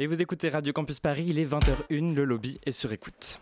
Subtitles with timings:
[0.00, 3.40] Et vous écoutez Radio Campus Paris, il est 20h01, le lobby est sur écoute.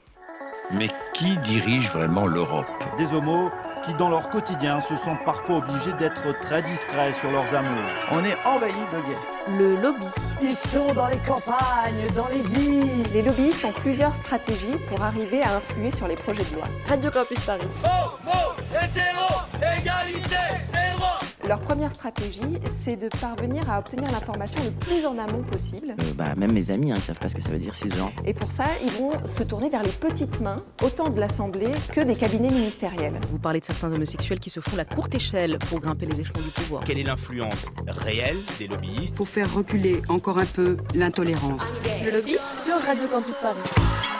[0.72, 2.64] Mais qui dirige vraiment l'Europe?
[2.96, 3.50] Des homos
[3.84, 7.90] qui, dans leur quotidien, se sentent parfois obligés d'être très discrets sur leurs amours.
[8.10, 9.58] On est envahi de gays.
[9.58, 10.06] Le lobby.
[10.40, 13.06] Ils sont dans les campagnes, dans les villes.
[13.12, 16.64] Les lobbyistes ont plusieurs stratégies pour arriver à influer sur les projets de loi.
[16.86, 17.66] Radio Campus Paris.
[17.84, 20.36] Homo, hétéro, égalité,
[21.46, 22.40] leur première stratégie,
[22.84, 25.94] c'est de parvenir à obtenir l'information le plus en amont possible.
[25.98, 28.12] Euh, bah, même mes amis, hein, ils savent pas ce que ça veut dire cisgenre.
[28.24, 32.00] Et pour ça, ils vont se tourner vers les petites mains, autant de l'Assemblée que
[32.00, 33.20] des cabinets ministériels.
[33.30, 36.40] Vous parlez de certains homosexuels qui se font la courte échelle pour grimper les échelons
[36.40, 36.84] du pouvoir.
[36.84, 39.16] Quelle est l'influence réelle des lobbyistes?
[39.16, 41.80] Pour faire reculer encore un peu l'intolérance.
[42.04, 44.15] Le lobby sur Radio Campus Paris.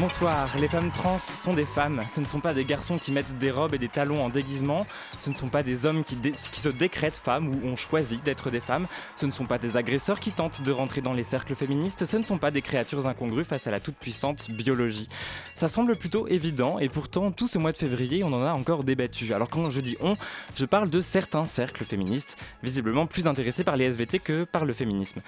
[0.00, 3.36] Bonsoir, les femmes trans sont des femmes, ce ne sont pas des garçons qui mettent
[3.36, 4.86] des robes et des talons en déguisement,
[5.18, 6.16] ce ne sont pas des hommes qui,
[6.52, 8.86] se décrètent femmes ou ont choisi d'être des femmes,
[9.16, 12.16] ce ne sont pas des agresseurs qui tentent de rentrer dans les cercles féministes, ce
[12.16, 15.06] ne sont pas des créatures incongrues face à la toute-puissante biologie.
[15.54, 18.84] Ça semble plutôt évident et pourtant tout ce mois de février on en a encore
[18.84, 19.34] débattu.
[19.34, 20.16] Alors quand je dis on,
[20.56, 24.72] je parle de certains cercles féministes, visiblement plus intéressés par les SVT que par le
[24.72, 25.20] féminisme.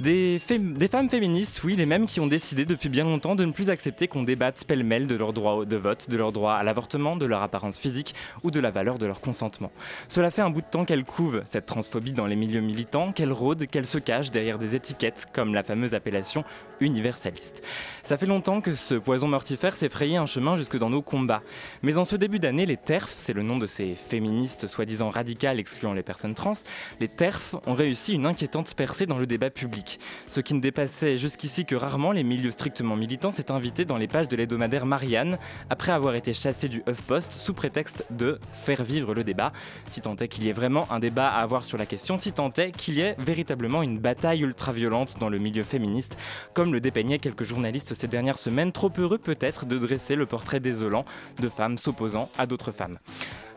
[0.00, 3.52] Des, des femmes féministes, oui, les mêmes qui ont décidé depuis bien longtemps de ne
[3.52, 7.16] plus accepter qu'on débatte pêle-mêle de leur droit de vote, de leur droit à l'avortement,
[7.16, 9.70] de leur apparence physique ou de la valeur de leur consentement.
[10.08, 13.30] Cela fait un bout de temps qu'elle couve cette transphobie dans les milieux militants, qu'elle
[13.30, 16.44] rôde, qu'elle se cache derrière des étiquettes comme la fameuse appellation
[16.80, 17.62] universaliste.
[18.04, 21.42] Ça fait longtemps que ce poison mortifère s'est frayé un chemin jusque dans nos combats.
[21.82, 25.58] Mais en ce début d'année, les TERF, c'est le nom de ces féministes soi-disant radicales
[25.58, 26.54] excluant les personnes trans,
[27.00, 30.00] les TERF ont réussi une inquiétante percée dans le débat public.
[30.30, 34.08] Ce qui ne dépassait jusqu'ici que rarement les milieux strictement militants s'est invité dans les
[34.08, 35.38] pages de l'hebdomadaire Marianne
[35.70, 39.52] après avoir été chassé du HuffPost sous prétexte de faire vivre le débat,
[39.90, 42.32] si tant est qu'il y ait vraiment un débat à avoir sur la question, si
[42.32, 46.16] tant est qu'il y ait véritablement une bataille ultra-violente dans le milieu féministe,
[46.54, 50.60] comme le dépeignaient quelques journalistes ces dernières semaines, trop heureux peut-être de dresser le portrait
[50.60, 51.04] désolant
[51.40, 52.98] de femmes s'opposant à d'autres femmes.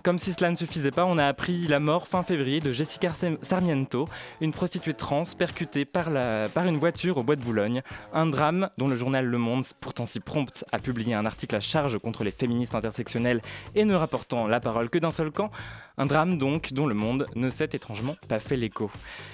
[0.04, 3.12] Comme si cela ne suffisait pas, on a appris la mort fin février de Jessica
[3.42, 4.08] Sarmiento,
[4.40, 7.82] une prostituée trans percutée par, une voiture au bois de Boulogne.
[8.14, 11.60] Un drame dont le journal Le Monde, pourtant si prompt, a publié un article à
[11.60, 13.42] charge contre les féministes intersectionnelles
[13.76, 15.52] et ne rapportant la parole que d'un seul camp.
[15.98, 18.90] Un drame donc dont Le Monde ne s'est étrangement pas fait l'écho.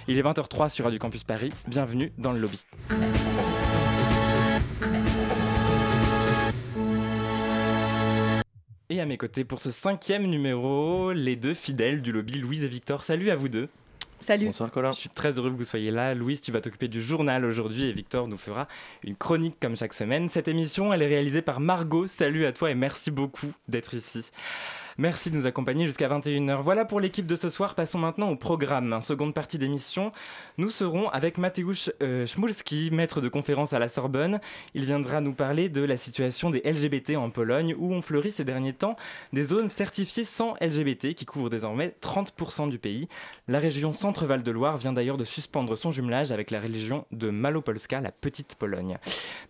[0.07, 1.51] Il est 20h03 sur Radio Campus Paris.
[1.67, 2.65] Bienvenue dans le lobby.
[8.91, 12.67] Et à mes côtés pour ce cinquième numéro, les deux fidèles du lobby, Louise et
[12.67, 13.03] Victor.
[13.03, 13.67] Salut à vous deux.
[14.21, 14.45] Salut.
[14.45, 14.91] Bonsoir Colin.
[14.91, 16.13] Je suis très heureux que vous soyez là.
[16.13, 18.67] Louise, tu vas t'occuper du journal aujourd'hui et Victor nous fera
[19.03, 20.29] une chronique comme chaque semaine.
[20.29, 22.05] Cette émission, elle est réalisée par Margot.
[22.05, 24.29] Salut à toi et merci beaucoup d'être ici.
[24.97, 26.61] Merci de nous accompagner jusqu'à 21h.
[26.61, 27.75] Voilà pour l'équipe de ce soir.
[27.75, 29.01] Passons maintenant au programme.
[29.01, 30.13] Seconde partie d'émission,
[30.57, 34.39] nous serons avec Mateusz euh, Schmulski, maître de conférence à la Sorbonne.
[34.73, 38.45] Il viendra nous parler de la situation des LGBT en Pologne, où ont fleuri ces
[38.45, 38.95] derniers temps
[39.33, 43.09] des zones certifiées sans LGBT qui couvrent désormais 30% du pays.
[43.49, 47.29] La région Centre-Val de Loire vient d'ailleurs de suspendre son jumelage avec la région de
[47.31, 48.97] Malopolska, la petite Pologne.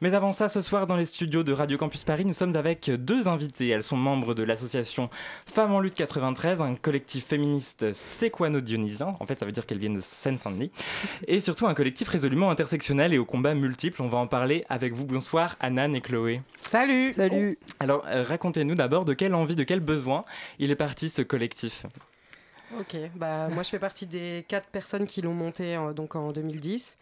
[0.02, 2.90] Mais avant ça, ce soir, dans les studios de Radio Campus Paris, nous sommes avec
[2.90, 3.70] deux invités.
[3.70, 5.12] Elles sont membres de l'association
[5.46, 9.14] Femmes en lutte 93, un collectif féministe séquano-dionysien.
[9.20, 10.72] En fait, ça veut dire qu'elles viennent de Seine-Saint-Denis.
[11.28, 14.02] Et surtout un collectif résolument intersectionnel et aux combats multiples.
[14.02, 15.06] On va en parler avec vous.
[15.06, 16.42] Bonsoir, Anan et Chloé.
[16.62, 20.26] Salut Salut Alors, euh, racontez-nous d'abord de quelle envie, de quel besoin
[20.60, 21.86] il est parti ce collectif.
[22.80, 26.32] Ok, bah moi je fais partie des quatre personnes qui l'ont monté en, donc en
[26.32, 26.98] 2010.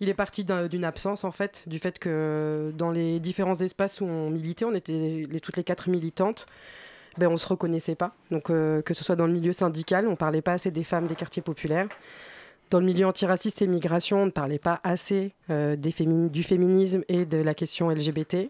[0.00, 4.04] Il est parti d'une absence en fait, du fait que dans les différents espaces où
[4.04, 6.46] on militait, on était les, toutes les quatre militantes
[7.18, 8.14] ben, on ne se reconnaissait pas.
[8.30, 10.84] Donc, euh, que ce soit dans le milieu syndical, on ne parlait pas assez des
[10.84, 11.88] femmes des quartiers populaires.
[12.70, 17.24] Dans le milieu antiraciste et migration, on ne parlait pas assez euh, du féminisme et
[17.24, 18.48] de la question LGBT.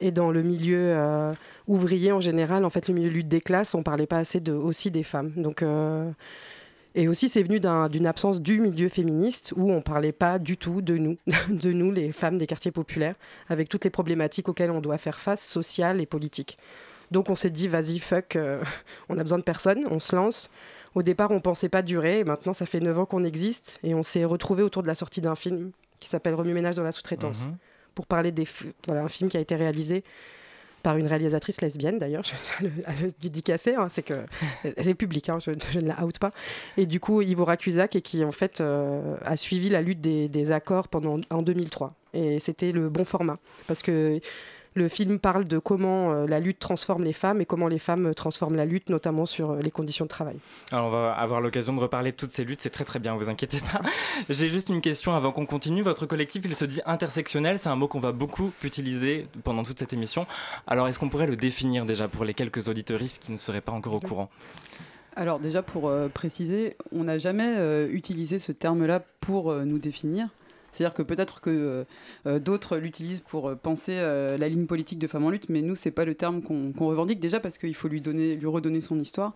[0.00, 1.32] Et dans le milieu euh,
[1.66, 4.40] ouvrier en général, en fait, le milieu lutte des classes, on ne parlait pas assez
[4.50, 5.32] aussi des femmes.
[5.36, 5.62] Donc,
[6.94, 10.56] et aussi, c'est venu d'une absence du milieu féministe où on ne parlait pas du
[10.56, 11.16] tout de nous,
[11.48, 13.14] de nous, les femmes des quartiers populaires,
[13.48, 16.58] avec toutes les problématiques auxquelles on doit faire face, sociales et politiques.
[17.10, 18.62] Donc on s'est dit, vas-y, fuck, euh,
[19.08, 20.50] on a besoin de personne, on se lance.
[20.94, 23.94] Au départ, on pensait pas durer, et maintenant ça fait 9 ans qu'on existe, et
[23.94, 25.70] on s'est retrouvé autour de la sortie d'un film
[26.00, 27.56] qui s'appelle Remue ménage dans la sous-traitance, mhm.
[27.94, 28.46] pour parler des...
[28.86, 30.02] Voilà, un film qui a été réalisé
[30.82, 32.24] par une réalisatrice lesbienne d'ailleurs,
[32.60, 32.72] je vais
[33.02, 34.14] le dédicacer, hein, c'est que
[34.80, 36.32] c'est public, hein, je, ne la out pas.
[36.76, 40.28] Et du coup, Ivo Cusack et qui en fait euh, a suivi la lutte des,
[40.28, 41.94] des accords pendant en 2003.
[42.14, 44.20] Et c'était le bon format parce que
[44.74, 48.06] Le film parle de comment euh, la lutte transforme les femmes et comment les femmes
[48.06, 50.36] euh, transforment la lutte, notamment sur euh, les conditions de travail.
[50.70, 53.16] Alors on va avoir l'occasion de reparler de toutes ces luttes, c'est très très bien,
[53.16, 53.80] vous inquiétez pas.
[54.30, 55.82] J'ai juste une question avant qu'on continue.
[55.82, 59.80] Votre collectif, il se dit intersectionnel, c'est un mot qu'on va beaucoup utiliser pendant toute
[59.80, 60.24] cette émission.
[60.68, 63.72] Alors est-ce qu'on pourrait le définir déjà pour les quelques auditeuristes qui ne seraient pas
[63.72, 64.30] encore au courant?
[65.16, 70.28] Alors déjà pour préciser, on n'a jamais utilisé ce terme-là pour nous définir.
[70.72, 71.84] C'est-à-dire que peut-être que euh,
[72.26, 75.74] euh, d'autres l'utilisent pour euh, penser la ligne politique de Femmes en lutte, mais nous,
[75.74, 78.98] c'est pas le terme qu'on revendique, déjà parce qu'il faut lui, donner, lui redonner son
[78.98, 79.32] histoire.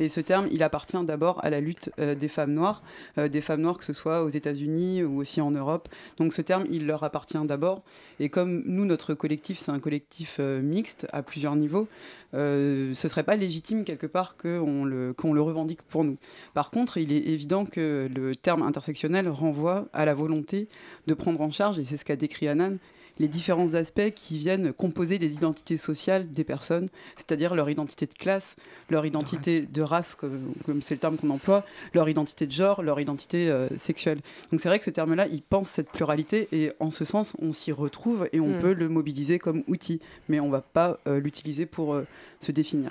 [0.00, 2.82] Et ce terme, il appartient d'abord à la lutte des femmes noires,
[3.16, 5.88] des femmes noires que ce soit aux États-Unis ou aussi en Europe.
[6.16, 7.82] Donc ce terme, il leur appartient d'abord.
[8.20, 11.88] Et comme nous, notre collectif, c'est un collectif mixte à plusieurs niveaux,
[12.32, 16.16] ce serait pas légitime quelque part qu'on le, qu'on le revendique pour nous.
[16.54, 20.68] Par contre, il est évident que le terme intersectionnel renvoie à la volonté
[21.06, 22.78] de prendre en charge, et c'est ce qu'a décrit Anan,
[23.18, 28.14] les différents aspects qui viennent composer les identités sociales des personnes, c'est-à-dire leur identité de
[28.14, 28.56] classe,
[28.90, 31.64] leur identité de race, comme, c'est le terme qu'on emploie,
[31.94, 34.20] leur identité de genre, leur identité euh, sexuelle.
[34.50, 37.52] Donc c'est vrai que ce terme-là, il pense cette pluralité et en ce sens, on
[37.52, 38.58] s'y retrouve et on hmm.
[38.58, 42.06] peut le mobiliser comme outil, mais on ne va pas euh, l'utiliser pour euh,
[42.40, 42.90] se définir.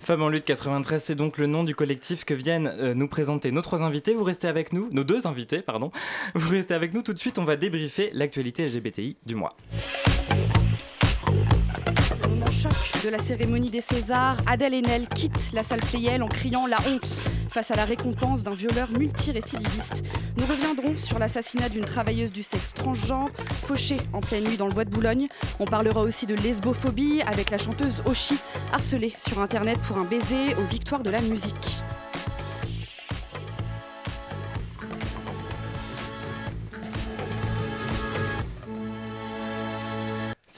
[0.00, 3.52] Femmes en lutte 93, c'est donc le nom du collectif que viennent euh, nous présenter
[3.52, 4.14] nos trois invités.
[4.14, 5.90] Vous restez avec nous, nos deux invités, pardon.
[6.34, 9.56] Vous restez avec nous tout de suite, on va débriefer l'actualité LGBTI du mois
[12.50, 16.78] choc de la cérémonie des Césars, Adèle Haenel quitte la salle Playel en criant la
[16.88, 17.06] honte
[17.48, 20.04] face à la récompense d'un violeur multirécidiviste.
[20.36, 23.30] Nous reviendrons sur l'assassinat d'une travailleuse du sexe transgenre,
[23.66, 25.28] fauchée en pleine nuit dans le bois de Boulogne.
[25.58, 28.38] On parlera aussi de lesbophobie avec la chanteuse Oshi,
[28.72, 31.80] harcelée sur internet pour un baiser aux victoires de la musique.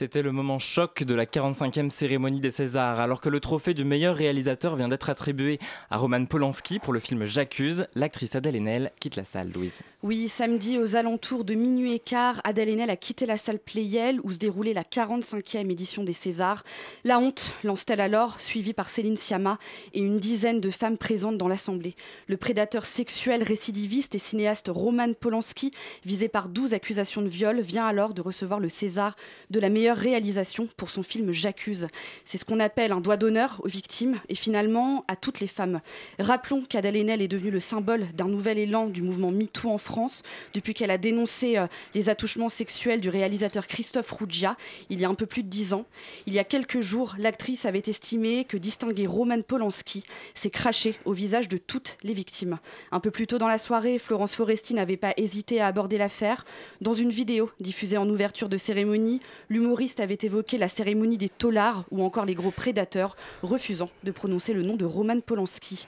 [0.03, 2.99] C'était le moment choc de la 45e cérémonie des Césars.
[2.99, 5.59] Alors que le trophée du meilleur réalisateur vient d'être attribué
[5.89, 9.81] à Roman Polanski pour le film J'accuse, l'actrice Adèle Haenel quitte la salle, Louise.
[10.01, 14.19] Oui, samedi aux alentours de minuit et quart, Adèle Haenel a quitté la salle Playel
[14.25, 16.65] où se déroulait la 45e édition des Césars.
[17.05, 19.57] La honte, lance-t-elle alors, suivie par Céline Sciamma
[19.93, 21.95] et une dizaine de femmes présentes dans l'Assemblée.
[22.27, 25.71] Le prédateur sexuel récidiviste et cinéaste Roman Polanski,
[26.03, 29.15] visé par 12 accusations de viol, vient alors de recevoir le César
[29.49, 31.87] de la meilleure réalisation pour son film J'accuse.
[32.25, 35.81] C'est ce qu'on appelle un doigt d'honneur aux victimes et finalement à toutes les femmes.
[36.19, 40.23] Rappelons qu'Adèle Haenel est devenue le symbole d'un nouvel élan du mouvement MeToo en France
[40.53, 44.57] depuis qu'elle a dénoncé euh, les attouchements sexuels du réalisateur Christophe Ruggia
[44.89, 45.85] il y a un peu plus de dix ans.
[46.27, 50.03] Il y a quelques jours, l'actrice avait estimé que distinguer Roman Polanski,
[50.33, 52.59] s'est craché au visage de toutes les victimes.
[52.91, 56.45] Un peu plus tôt dans la soirée, Florence Foresti n'avait pas hésité à aborder l'affaire.
[56.81, 61.27] Dans une vidéo diffusée en ouverture de cérémonie, l'humour l'humoriste avait évoqué la cérémonie des
[61.27, 65.87] tolards ou encore les gros prédateurs, refusant de prononcer le nom de Roman Polanski.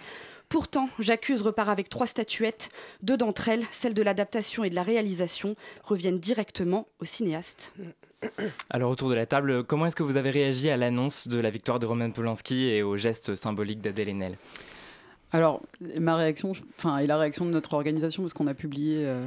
[0.50, 2.72] Pourtant, J'accuse repart avec trois statuettes.
[3.04, 7.74] Deux d'entre elles, celles de l'adaptation et de la réalisation, reviennent directement au cinéaste.
[8.70, 11.50] Alors autour de la table, comment est-ce que vous avez réagi à l'annonce de la
[11.50, 14.38] victoire de Roman Polanski et au geste symbolique d'Adèle Haenel?
[15.32, 15.62] Alors,
[16.02, 19.26] ma réaction, enfin, et la réaction de notre organisation, parce qu'on a publié euh,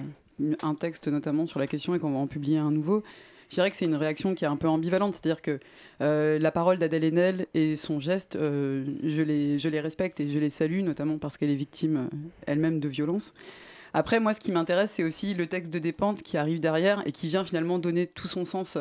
[0.62, 3.02] un texte notamment sur la question et qu'on va en publier un nouveau,
[3.48, 5.14] je dirais que c'est une réaction qui est un peu ambivalente.
[5.14, 5.58] C'est-à-dire que
[6.00, 10.50] euh, la parole d'Adèle Haenel et son geste, euh, je, les, respecte et je les
[10.50, 12.16] salue, notamment parce qu'elle est victime euh,
[12.46, 13.32] elle-même de violence.
[13.94, 17.12] Après, moi, ce qui m'intéresse, c'est aussi le texte de Dépente qui arrive derrière et
[17.12, 18.76] qui vient finalement donner tout son sens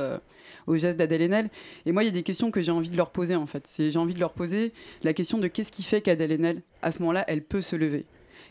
[0.67, 1.49] au geste d'Adèle Haenel.
[1.85, 3.71] Et moi, il y a des questions que j'ai envie de leur poser, en fait.
[3.79, 6.99] J'ai envie de leur poser la question de qu'est-ce qui fait qu'Adèle Haenel, à ce
[6.99, 8.05] moment-là, elle peut se lever?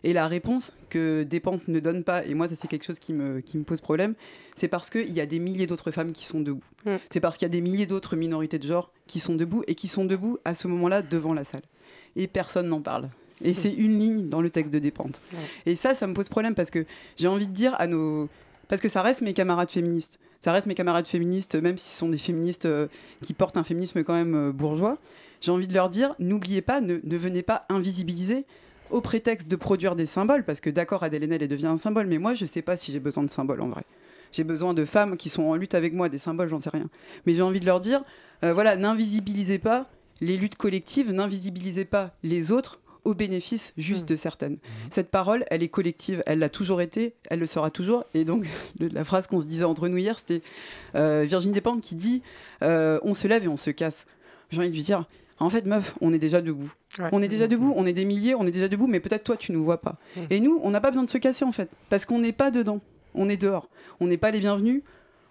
[0.05, 3.13] Et la réponse que Despentes ne donne pas, et moi ça c'est quelque chose qui
[3.13, 4.15] me, qui me pose problème,
[4.57, 6.65] c'est parce qu'il y a des milliers d'autres femmes qui sont debout.
[6.85, 6.97] Mm.
[7.11, 9.75] C'est parce qu'il y a des milliers d'autres minorités de genre qui sont debout et
[9.75, 11.63] qui sont debout à ce moment-là devant la salle.
[12.17, 13.11] Et personne n'en parle.
[13.45, 13.55] Et mm.
[13.55, 15.21] c'est une ligne dans le texte de Despentes.
[15.67, 16.85] Et ça, ça me pose problème parce que
[17.17, 18.29] j'ai envie de dire à nos...
[18.69, 20.19] Parce que ça reste mes camarades féministes.
[20.43, 22.89] Ça reste mes camarades féministes, même si ce sont des féministes euh,
[23.23, 24.97] qui portent un féminisme quand même euh, bourgeois.
[25.41, 28.45] J'ai envie de leur dire, n'oubliez pas, ne, ne venez pas invisibiliser
[28.91, 32.19] au prétexte de produire des symboles, parce que d'accord, Adèle elle devient un symbole, mais
[32.19, 33.85] moi, je ne sais pas si j'ai besoin de symboles en vrai.
[34.33, 36.89] J'ai besoin de femmes qui sont en lutte avec moi, des symboles, j'en sais rien.
[37.27, 38.03] Mais j'ai envie de leur dire,
[38.45, 39.87] euh, voilà, n'invisibilisez pas
[40.21, 44.07] les luttes collectives, n'invisibilisez pas les autres au bénéfice juste mmh.
[44.07, 44.53] de certaines.
[44.55, 44.69] Mmh.
[44.91, 48.05] Cette parole, elle est collective, elle l'a toujours été, elle le sera toujours.
[48.15, 48.45] Et donc,
[48.81, 50.43] la phrase qu'on se disait entre nous hier, c'était
[50.97, 52.23] euh, Virginie Despentes qui dit
[52.63, 54.07] euh, On se lève et on se casse.
[54.51, 55.07] J'ai envie de lui dire
[55.39, 56.71] en fait, meuf, on est déjà debout.
[57.13, 59.37] On est déjà debout, on est des milliers, on est déjà debout, mais peut-être toi,
[59.37, 59.97] tu ne nous vois pas.
[60.31, 62.51] Et nous, on n'a pas besoin de se casser, en fait, parce qu'on n'est pas
[62.51, 62.81] dedans,
[63.15, 63.69] on est dehors.
[64.01, 64.83] On n'est pas les bienvenus,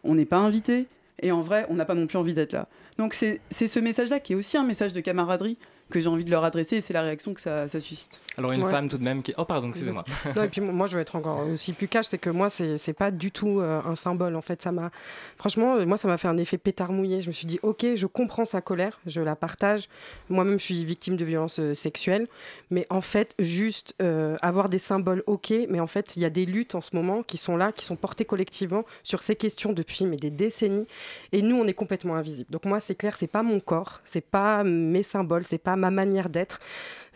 [0.03, 0.87] on n'est pas invités.
[1.21, 2.67] Et en vrai, on n'a pas non plus envie d'être là.
[2.97, 5.57] Donc c'est ce message-là qui est aussi un message de camaraderie
[5.89, 8.19] que j'ai envie de leur adresser et c'est la réaction que ça, suscite.
[8.37, 9.33] Alors une femme tout de même qui...
[9.37, 10.03] Oh pardon, excusez-moi.
[10.43, 13.11] et puis moi je vais être encore aussi plus cash, c'est que moi c'est pas
[13.11, 14.61] du tout euh, un symbole en fait.
[14.61, 14.91] Ça m'a
[15.37, 17.21] Franchement, moi ça m'a fait un effet pétard mouillé.
[17.21, 19.87] Je me suis dit ok, je comprends sa colère, je la partage.
[20.29, 22.27] Moi-même je suis victime de violences euh, sexuelles,
[22.71, 26.29] mais en fait juste euh, avoir des symboles ok, mais en fait il y a
[26.29, 29.71] des luttes en ce moment qui sont là, qui sont portées collectivement sur ces questions
[29.71, 30.87] depuis mais des décennies
[31.31, 32.49] et nous on est complètement invisibles.
[32.51, 35.91] Donc moi c'est clair, c'est pas mon corps, c'est pas mes symboles, c'est pas ma
[35.91, 36.59] manière d'être.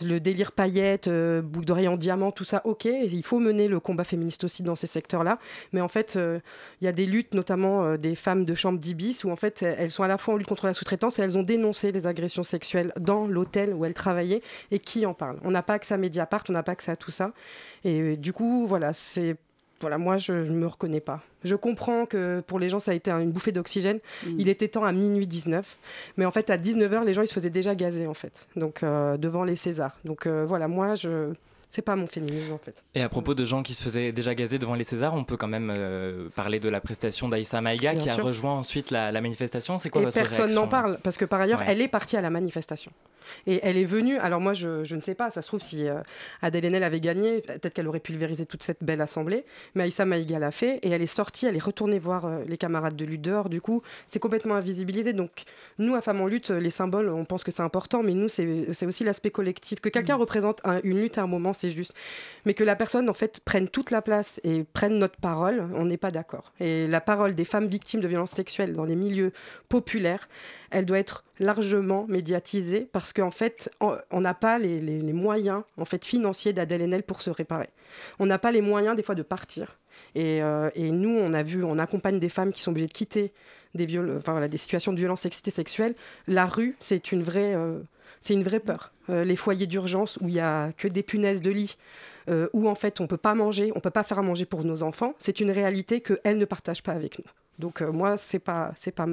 [0.01, 2.86] Le délire paillettes, euh, d'oreille en diamant, tout ça, ok.
[2.86, 5.39] Il faut mener le combat féministe aussi dans ces secteurs-là.
[5.74, 6.39] Mais en fait, euh,
[6.82, 9.62] il y a des luttes, notamment euh, des femmes de chambre d'Ibis, où en fait,
[9.62, 12.08] elles sont à la fois en lutte contre la sous-traitance et elles ont dénoncé les
[12.08, 14.42] agressions sexuelles dans l'hôtel où elles travaillaient.
[14.72, 15.38] Et qui en parle?
[15.44, 17.34] On n'a pas accès à Mediapart, on n'a pas accès à tout ça.
[17.84, 19.36] Et du coup, voilà, c'est
[19.82, 21.22] voilà, moi, je ne me reconnais pas.
[21.44, 24.00] Je comprends que pour les gens, ça a été une bouffée d'oxygène.
[24.26, 24.36] Mm.
[24.40, 25.78] Il était temps à minuit 19.
[26.18, 28.48] Mais en fait, à 19h, les gens, ils se faisaient déjà gazer, en fait.
[28.56, 29.98] Donc, euh, devant les Césars.
[30.06, 31.34] Donc, euh, voilà, moi, je
[31.70, 32.84] c'est pas mon féminisme en fait.
[32.96, 35.38] Et à propos de gens qui se faisaient déjà gazer devant les Césars, on peut
[35.38, 39.78] quand même euh, parler de la prestation d'Aïssa Maïga qui a rejoint ensuite la, manifestation.
[39.78, 42.22] C'est quoi Et votre personne n'en parle parce que par ailleurs, elle est partie à
[42.22, 42.92] la manifestation.
[43.48, 45.88] Et elle est venue, alors moi je, je ne sais pas, ça se trouve si
[45.88, 46.02] euh,
[46.42, 49.46] Adèle Haenel avait gagné, peut-être qu'elle aurait pulvérisé toute cette belle assemblée,
[49.76, 52.58] mais Aïssa Maïga l'a fait et elle est sortie, elle est retournée voir euh, les
[52.58, 55.14] camarades de lutte dehors, du coup c'est complètement invisibilisé.
[55.14, 55.44] Donc
[55.78, 58.86] nous à Femmes en lutte, les symboles, on pense que c'est important, mais nous c'est
[58.86, 59.80] aussi l'aspect collectif.
[59.80, 60.22] Que quelqu'un mm.
[60.22, 61.94] représente une lutte à un moment, c'est juste
[62.46, 65.86] mais que la personne en fait prenne toute la place et prenne notre parole, on
[65.86, 66.54] n'est pas d'accord.
[66.60, 69.34] Et la parole des femmes victimes de violences sexuelles dans les milieux
[69.68, 70.30] populaires,
[70.72, 76.06] elle doit être largement médiatisée parce qu'en fait, on n'a pas les, moyens en fait
[76.06, 77.70] financiers d'Adèle Haenel pour se réparer.
[78.20, 79.78] On n'a pas les moyens des fois de partir.
[80.16, 83.34] Et, euh, nous, on a vu, on accompagne des femmes qui sont obligées de quitter
[83.75, 85.94] des, des situations de violence sexuelle.
[86.28, 87.54] La rue, c'est une vraie...
[87.56, 87.80] Euh,
[88.22, 88.92] c'est une vraie peur.
[89.10, 91.78] Euh, les foyers d'urgence où il n'y a que des punaises de lit,
[92.30, 94.46] euh, où en fait on ne peut pas manger, on peut pas faire à manger
[94.46, 97.26] pour nos enfants, c'est une réalité qu'elles ne partagent pas avec nous.
[97.58, 99.06] Donc euh, moi, ce n'est pas, pas,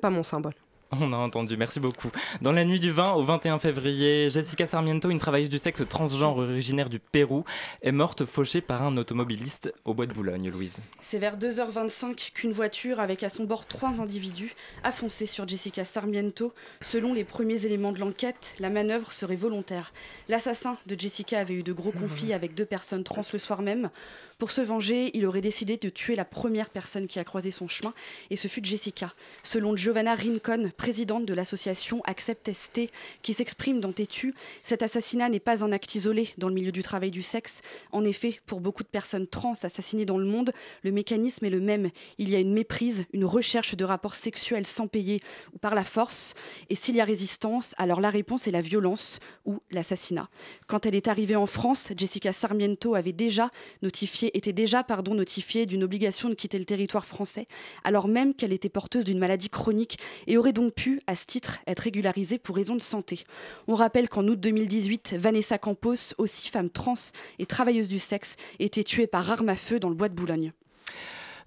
[0.00, 0.54] pas mon symbole.
[1.00, 2.10] On a entendu, merci beaucoup.
[2.40, 6.38] Dans la nuit du 20 au 21 février, Jessica Sarmiento, une travailleuse du sexe transgenre
[6.38, 7.44] originaire du Pérou,
[7.82, 10.76] est morte fauchée par un automobiliste au bois de Boulogne, Louise.
[11.00, 15.84] C'est vers 2h25 qu'une voiture avec à son bord trois individus a foncé sur Jessica
[15.84, 16.52] Sarmiento.
[16.80, 19.92] Selon les premiers éléments de l'enquête, la manœuvre serait volontaire.
[20.28, 23.90] L'assassin de Jessica avait eu de gros conflits avec deux personnes trans le soir même.
[24.38, 27.68] Pour se venger, il aurait décidé de tuer la première personne qui a croisé son
[27.68, 27.94] chemin,
[28.30, 29.12] et ce fut Jessica.
[29.42, 32.90] Selon Giovanna Rincon, présidente de l'association Accept ST,
[33.22, 36.82] qui s'exprime dans Tétu, cet assassinat n'est pas un acte isolé dans le milieu du
[36.82, 37.60] travail du sexe.
[37.92, 40.52] En effet, pour beaucoup de personnes trans assassinées dans le monde,
[40.82, 41.90] le mécanisme est le même.
[42.18, 45.20] Il y a une méprise, une recherche de rapports sexuels sans payer
[45.54, 46.34] ou par la force.
[46.70, 50.28] Et s'il y a résistance, alors la réponse est la violence ou l'assassinat.
[50.66, 53.50] Quand elle est arrivée en France, Jessica Sarmiento avait déjà
[53.82, 57.46] notifié était déjà pardon, notifiée d'une obligation de quitter le territoire français,
[57.84, 61.58] alors même qu'elle était porteuse d'une maladie chronique et aurait donc pu, à ce titre,
[61.66, 63.24] être régularisée pour raison de santé.
[63.68, 66.94] On rappelle qu'en août 2018, Vanessa Campos, aussi femme trans
[67.38, 70.52] et travailleuse du sexe, était tuée par arme à feu dans le bois de Boulogne.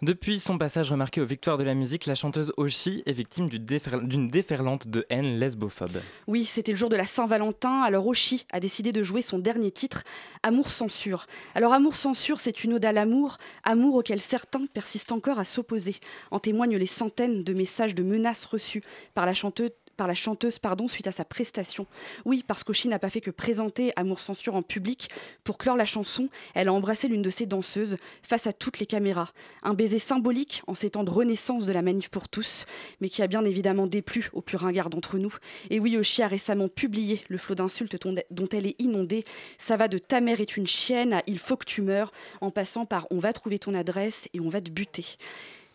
[0.03, 4.27] Depuis son passage remarqué aux Victoires de la musique, la chanteuse Oshi est victime d'une
[4.27, 5.99] déferlante de haine lesbophobe.
[6.27, 9.71] Oui, c'était le jour de la Saint-Valentin, alors Oshi a décidé de jouer son dernier
[9.71, 10.03] titre,
[10.43, 11.25] Amour censure.
[11.55, 15.95] Alors Amour censure, c'est une ode à l'amour, amour auquel certains persistent encore à s'opposer.
[16.29, 18.83] En témoignent les centaines de messages de menaces reçus
[19.15, 21.87] par la chanteuse par la chanteuse pardon, suite à sa prestation.
[22.25, 25.09] Oui, parce qu'Oshi n'a pas fait que présenter Amour Censure en public.
[25.43, 28.85] Pour clore la chanson, elle a embrassé l'une de ses danseuses face à toutes les
[28.85, 29.33] caméras.
[29.63, 32.65] Un baiser symbolique en ces temps de renaissance de la manif pour tous,
[33.01, 35.35] mais qui a bien évidemment déplu aux plus ringards d'entre nous.
[35.69, 37.97] Et oui, Oshi a récemment publié le flot d'insultes
[38.31, 39.25] dont elle est inondée.
[39.57, 42.11] Ça va de ta mère est une chienne à il faut que tu meurs,
[42.41, 45.05] en passant par on va trouver ton adresse et on va te buter.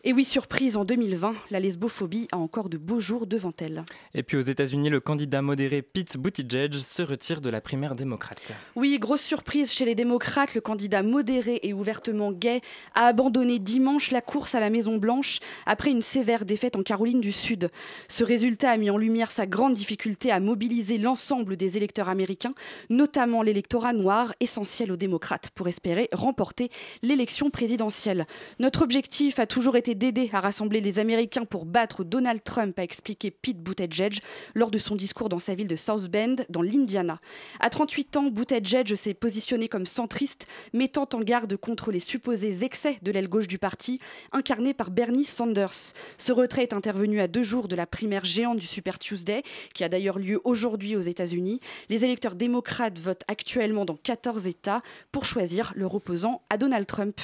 [0.05, 3.85] Et oui, surprise, en 2020, la lesbophobie a encore de beaux jours devant elle.
[4.13, 8.51] Et puis aux États-Unis, le candidat modéré Pete Buttigieg se retire de la primaire démocrate.
[8.75, 12.59] Oui, grosse surprise chez les démocrates, le candidat modéré et ouvertement gay
[12.95, 17.31] a abandonné dimanche la course à la Maison-Blanche après une sévère défaite en Caroline du
[17.31, 17.71] Sud.
[18.09, 22.55] Ce résultat a mis en lumière sa grande difficulté à mobiliser l'ensemble des électeurs américains,
[22.89, 26.71] notamment l'électorat noir, essentiel aux démocrates, pour espérer remporter
[27.03, 28.27] l'élection présidentielle.
[28.59, 32.83] Notre objectif a toujours été d'aider à rassembler les Américains pour battre Donald Trump, a
[32.83, 34.19] expliqué Pete Buttigieg
[34.55, 37.19] lors de son discours dans sa ville de South Bend, dans l'Indiana.
[37.59, 42.97] À 38 ans, Buttigieg s'est positionné comme centriste, mettant en garde contre les supposés excès
[43.01, 43.99] de l'aile gauche du parti,
[44.31, 45.93] incarné par Bernie Sanders.
[46.17, 49.83] Ce retrait est intervenu à deux jours de la primaire géante du Super Tuesday, qui
[49.83, 51.59] a d'ailleurs lieu aujourd'hui aux États-Unis.
[51.89, 54.81] Les électeurs démocrates votent actuellement dans 14 États
[55.11, 57.19] pour choisir leur opposant à Donald Trump.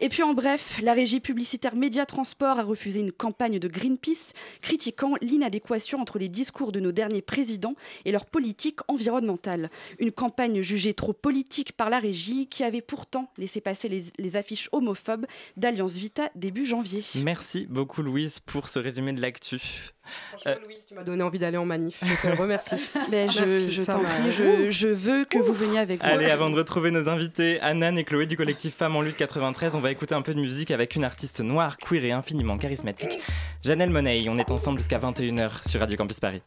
[0.00, 4.34] Et puis en bref, la régie publicitaire Média Transport a refusé une campagne de Greenpeace
[4.62, 9.68] critiquant l'inadéquation entre les discours de nos derniers présidents et leur politique environnementale.
[9.98, 14.36] Une campagne jugée trop politique par la régie qui avait pourtant laissé passer les, les
[14.36, 17.02] affiches homophobes d'Alliance Vita début janvier.
[17.16, 19.60] Merci beaucoup Louise pour ce résumé de l'actu.
[20.28, 20.64] Franchement, euh...
[20.66, 22.00] Louise, tu m'as donné envie d'aller en manif.
[22.02, 22.76] Je te remercie.
[23.10, 26.12] Ben, je, Merci, je t'en prie, je, je veux que vous veniez avec moi.
[26.12, 29.74] Allez, avant de retrouver nos invités, Anan et Chloé du collectif Femmes en lutte 93,
[29.74, 33.18] on va écouter un peu de musique avec une artiste noire, queer et infiniment charismatique,
[33.62, 34.22] Janelle Monet.
[34.28, 36.42] On est ensemble jusqu'à 21h sur Radio Campus Paris.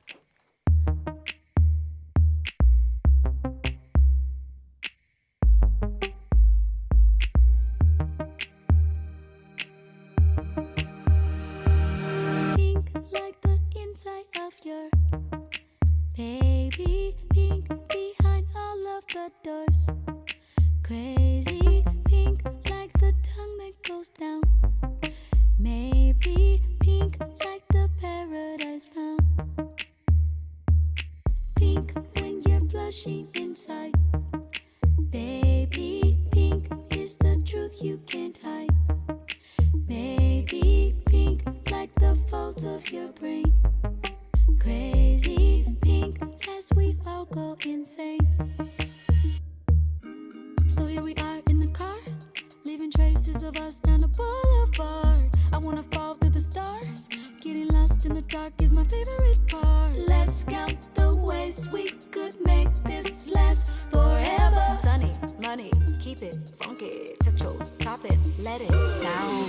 [53.35, 55.29] Of us down boulevard.
[55.51, 57.09] I wanna fall through the stars.
[57.41, 59.97] Getting lost in the dark is my favorite part.
[60.07, 64.63] Let's count the ways we could make this last forever.
[64.81, 69.45] Sunny, money, keep it funky, touch your top it, let it down.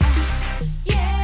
[0.00, 1.19] Something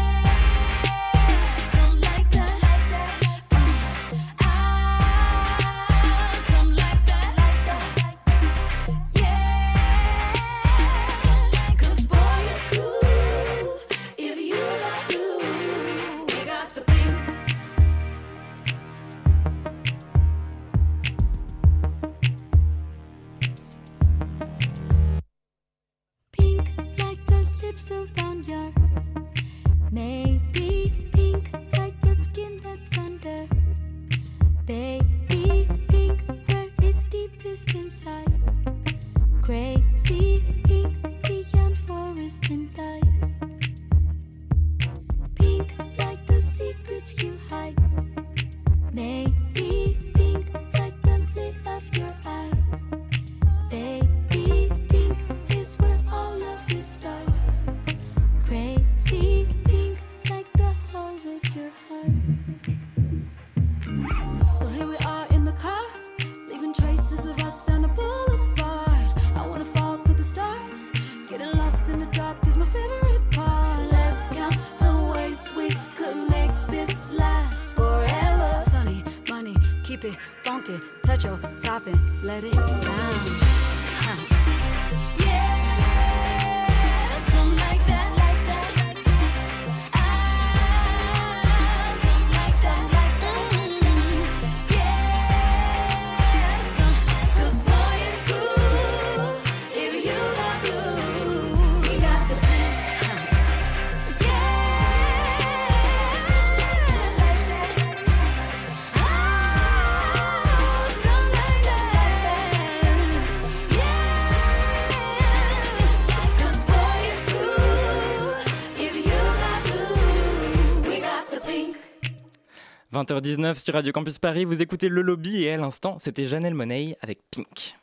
[123.06, 126.96] 20h19 sur Radio Campus Paris, vous écoutez Le Lobby et à l'instant, c'était Janelle Monet
[127.02, 127.76] avec Pink.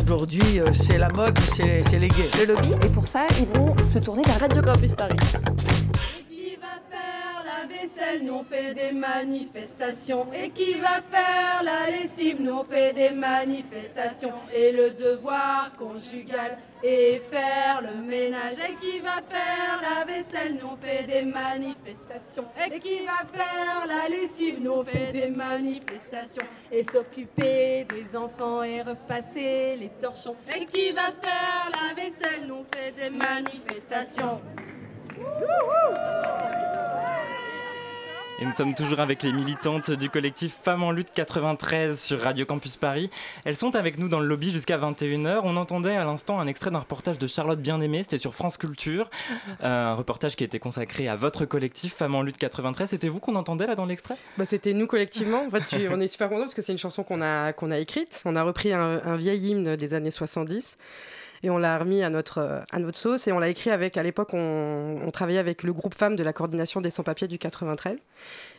[0.00, 2.46] Aujourd'hui, euh, c'est la mode, c'est c'est les gays.
[2.46, 5.16] Le lobby, et pour ça, ils vont se tourner vers Radio Campus Paris.
[8.22, 10.26] Nous fait des manifestations.
[10.32, 14.32] Et qui va faire la lessive Nous on fait des manifestations.
[14.54, 18.56] Et le devoir conjugal et faire le ménage.
[18.68, 22.46] Et qui va faire la vaisselle Nous on fait des manifestations.
[22.72, 26.46] Et qui va faire la lessive Nous on fait des manifestations.
[26.72, 30.36] Et s'occuper des enfants et repasser les torchons.
[30.54, 34.40] Et qui va faire la vaisselle Nous on fait des manifestations.
[38.40, 42.44] Et nous sommes toujours avec les militantes du collectif Femmes en lutte 93 sur Radio
[42.44, 43.08] Campus Paris.
[43.44, 45.42] Elles sont avec nous dans le lobby jusqu'à 21h.
[45.44, 49.08] On entendait à l'instant un extrait d'un reportage de Charlotte Bien-Aimée, c'était sur France Culture.
[49.60, 52.90] Un reportage qui était consacré à votre collectif Femmes en lutte 93.
[52.90, 54.16] C'était vous qu'on entendait là dans l'extrait?
[54.36, 55.44] Bah, C'était nous collectivement.
[55.46, 57.78] En fait, on est super contents parce que c'est une chanson qu'on a, qu'on a
[57.78, 58.20] écrite.
[58.24, 60.76] On a repris un vieil hymne des années 70
[61.44, 63.28] et on l'a remis à notre, sauce.
[63.28, 66.22] Et on l'a écrit avec, à l'époque, on, on travaillait avec le groupe femmes de
[66.22, 67.98] la coordination des sans-papiers du 93.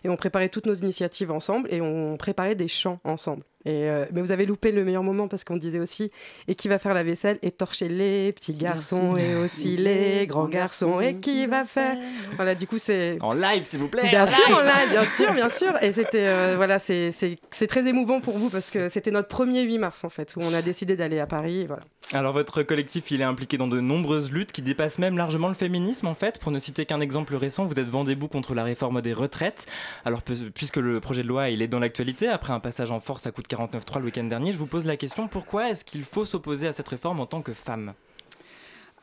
[0.03, 3.43] Et on préparait toutes nos initiatives ensemble et on préparait des chants ensemble.
[3.65, 6.11] Et euh, mais vous avez loupé le meilleur moment parce qu'on disait aussi
[6.47, 10.47] et qui va faire la vaisselle et torcher les petits garçons et aussi les grands
[10.47, 11.97] garçons et qui va faire
[12.35, 14.55] voilà du coup c'est En live, s'il vous plaît Bien en sûr, live.
[14.57, 15.73] en live, bien sûr, bien sûr.
[15.83, 19.27] Et c'était euh, voilà, c'est c'est- c'est très émouvant pour vous parce que c'était notre
[19.29, 21.61] premier 8 mars en fait où on a décidé d'aller à Paris.
[21.61, 21.81] et Voilà.
[22.13, 25.55] Alors votre collectif, il est impliqué dans de nombreuses luttes qui dépassent même largement le
[25.55, 26.37] féminisme en fait.
[26.39, 29.65] Pour ne citer qu'un exemple récent, vous êtes vent debout contre la réforme des retraites.
[30.05, 30.21] Alors
[30.53, 33.31] puisque le projet de loi il est dans l'actualité après un passage en force à
[33.31, 36.25] coup de 49.3 le week-end dernier, je vous pose la question pourquoi est-ce qu'il faut
[36.25, 37.93] s'opposer à cette réforme en tant que femme?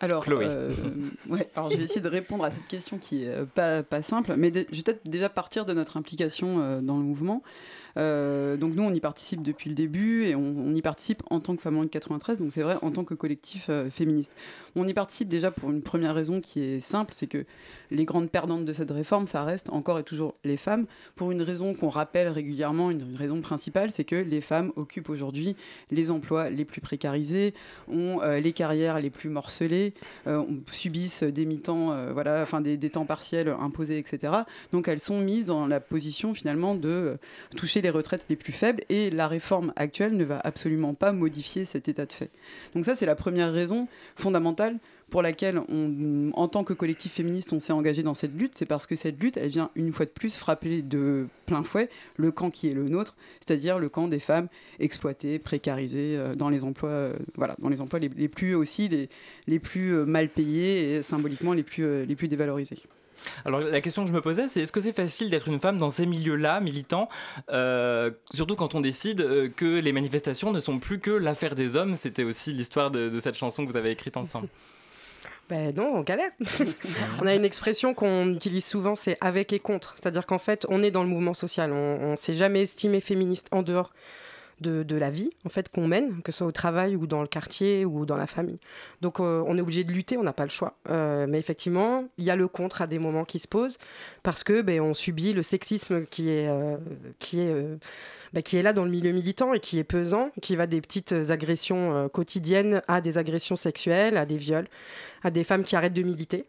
[0.01, 0.47] Alors, Chloé.
[0.49, 0.73] euh,
[1.29, 4.03] ouais, alors je vais essayer de répondre à cette question qui est euh, pas, pas
[4.03, 7.43] simple, mais je vais peut-être déjà partir de notre implication euh, dans le mouvement.
[7.99, 11.41] Euh, donc nous, on y participe depuis le début et on, on y participe en
[11.41, 14.35] tant que Femmes en lutte 93, donc c'est vrai en tant que collectif euh, féministe.
[14.77, 17.45] On y participe déjà pour une première raison qui est simple, c'est que
[17.93, 21.43] les grandes perdantes de cette réforme, ça reste encore et toujours les femmes, pour une
[21.43, 25.57] raison qu'on rappelle régulièrement, une, raison principale, c'est que les femmes occupent aujourd'hui
[25.91, 27.55] les emplois les plus précarisés,
[27.89, 29.95] ont euh, les carrières les plus morcelées,
[30.27, 34.33] euh, subissent des mi-temps, euh, voilà, enfin des, des temps partiels imposés, etc.
[34.73, 37.19] Donc elles sont mises dans la position finalement de
[37.57, 41.65] toucher les retraites les plus faibles et la réforme actuelle ne va absolument pas modifier
[41.65, 42.31] cet état de fait.
[42.75, 44.79] Donc ça c'est la première raison fondamentale
[45.13, 48.67] pour laquelle, on, en tant que collectif féministe, on s'est engagé dans cette lutte, c'est
[48.67, 52.33] parce que cette lutte, elle vient une fois de plus frapper de plein fouet le
[52.33, 53.15] camp qui est le nôtre,
[53.47, 54.49] c'est-à-dire le camp des femmes
[54.81, 58.89] exploitées, précarisées euh, dans les emplois, euh, voilà, dans les emplois les, les plus aussi
[58.89, 59.09] les,
[59.47, 62.83] les plus euh, mal payés et symboliquement les plus, les plus dévalorisés.
[63.45, 65.79] Alors la question que je me posais, c'est est-ce que c'est facile d'être une femme
[65.79, 67.09] dans ces milieux-là, militants,
[67.51, 71.77] euh, surtout quand on décide euh, que les manifestations ne sont plus que l'affaire des
[71.77, 71.97] hommes?
[71.97, 74.49] C'était aussi l'histoire de, de cette chanson que vous avez écrite ensemble.
[75.49, 76.31] Ben non, on galère.
[77.21, 79.95] on a une expression qu'on utilise souvent, c'est avec et contre.
[80.01, 81.73] C'est-à-dire qu'en fait, on est dans le mouvement social.
[81.73, 83.93] On, on s'est jamais estimé féministe en dehors
[84.63, 87.21] de, de la vie en fait qu'on mène, que ce soit au travail ou dans
[87.21, 88.59] le quartier ou dans la famille.
[89.03, 90.79] Donc euh, on est obligé de lutter, on n'a pas le choix.
[90.89, 93.77] Euh, mais effectivement, il y a le contre à des moments qui se posent
[94.23, 96.77] parce que ben, on subit le sexisme qui est euh,
[97.19, 97.77] qui est euh,
[98.33, 100.81] bah, qui est là dans le milieu militant et qui est pesant, qui va des
[100.81, 104.69] petites agressions euh, quotidiennes à des agressions sexuelles, à des viols,
[105.23, 106.47] à des femmes qui arrêtent de militer.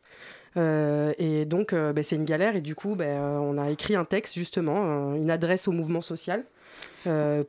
[0.56, 2.56] Euh, et donc, euh, bah, c'est une galère.
[2.56, 6.44] Et du coup, bah, on a écrit un texte, justement, une adresse au mouvement social,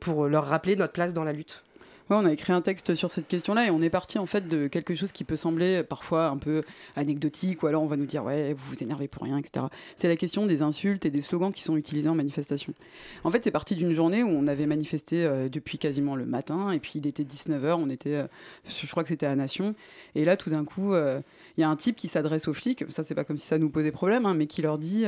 [0.01, 1.63] pour leur rappeler notre place dans la lutte.
[2.07, 4.47] Ouais, on a écrit un texte sur cette question-là et on est parti en fait
[4.47, 6.63] de quelque chose qui peut sembler parfois un peu
[6.95, 9.65] anecdotique ou alors on va nous dire ouais vous vous énervez pour rien etc.
[9.97, 12.75] C'est la question des insultes et des slogans qui sont utilisés en manifestation.
[13.23, 16.69] En fait c'est parti d'une journée où on avait manifesté euh, depuis quasiment le matin
[16.73, 18.27] et puis il était 19h, on était, euh,
[18.67, 19.73] je crois que c'était à Nation
[20.13, 21.21] et là tout d'un coup euh,
[21.57, 23.57] il y a un type qui s'adresse aux flics, ça c'est pas comme si ça
[23.57, 25.05] nous posait problème, hein, mais qui leur dit,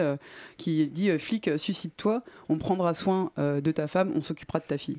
[0.57, 4.79] qui dit euh, flic suscite-toi, on prendra soin de ta femme, on s'occupera de ta
[4.79, 4.97] fille.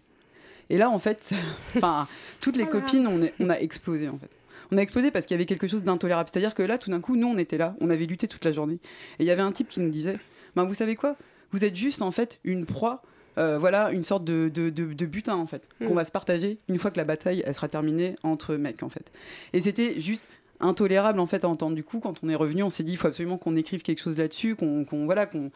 [0.70, 1.30] Et là, en fait,
[2.40, 4.30] toutes les copines, on, est- on a explosé, en fait.
[4.70, 6.28] On a explosé parce qu'il y avait quelque chose d'intolérable.
[6.30, 8.52] C'est-à-dire que là, tout d'un coup, nous, on était là, on avait lutté toute la
[8.52, 8.78] journée.
[9.18, 10.16] Et il y avait un type qui nous disait,
[10.56, 11.16] ben, vous savez quoi?
[11.52, 13.02] Vous êtes juste, en fait, une proie,
[13.38, 15.96] euh, voilà, une sorte de, de, de- de butin, en fait, qu'on Mm.
[15.96, 19.10] va se partager une fois que la bataille, elle sera terminée entre mecs, en fait.
[19.54, 20.28] Et c'était juste
[20.60, 21.74] intolérable en fait à entendre.
[21.74, 24.00] Du coup quand on est revenu on s'est dit il faut absolument qu'on écrive quelque
[24.00, 25.50] chose là-dessus qu'on voilà qu'on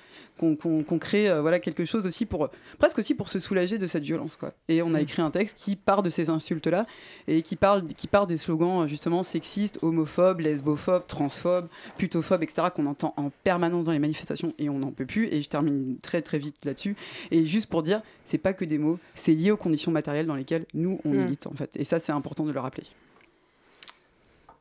[0.99, 4.37] crée euh, voilà quelque chose aussi pour presque aussi pour se soulager de cette violence
[4.37, 4.53] quoi.
[4.69, 6.87] Et on a écrit un texte qui part de ces insultes là
[7.29, 12.69] et qui parle qui part des slogans euh, justement sexistes homophobes lesbophobes transphobes putophobes etc
[12.75, 15.27] qu'on entend en permanence dans les manifestations et on n'en peut plus.
[15.29, 16.97] Et je termine très très vite là-dessus.
[17.31, 20.37] Et juste pour dire c'est pas que des mots c'est lié aux conditions matérielles dans
[20.37, 21.25] lesquelles nous on Mm.
[21.25, 21.77] milite en fait.
[21.77, 22.85] Et ça c'est important de le rappeler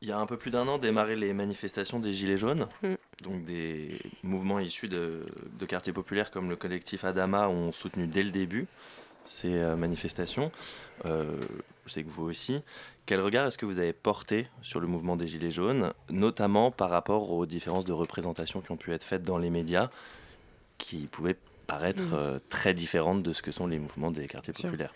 [0.02, 2.94] Il y a un peu plus d'un an démarré les manifestations des Gilets jaunes, Mm.
[3.22, 5.24] donc des mouvements issus de,
[5.58, 8.66] de quartiers populaires comme le collectif Adama ont soutenu dès le début
[9.24, 10.50] ces euh, manifestations.
[11.06, 11.40] Euh,
[11.86, 12.60] je sais que vous aussi.
[13.06, 16.90] Quel regard est-ce que vous avez porté sur le mouvement des Gilets jaunes, notamment par
[16.90, 19.90] rapport aux différences de représentation qui ont pu être faites dans les médias,
[20.78, 21.36] qui pouvaient
[21.72, 22.14] paraître Mm.
[22.14, 24.92] euh, très différentes de ce que sont les mouvements des quartiers populaires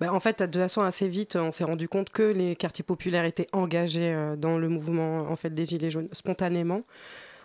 [0.00, 2.84] Bah, en fait, de toute façon, assez vite, on s'est rendu compte que les quartiers
[2.84, 6.82] populaires étaient engagés euh, dans le mouvement en fait, des Gilets jaunes spontanément.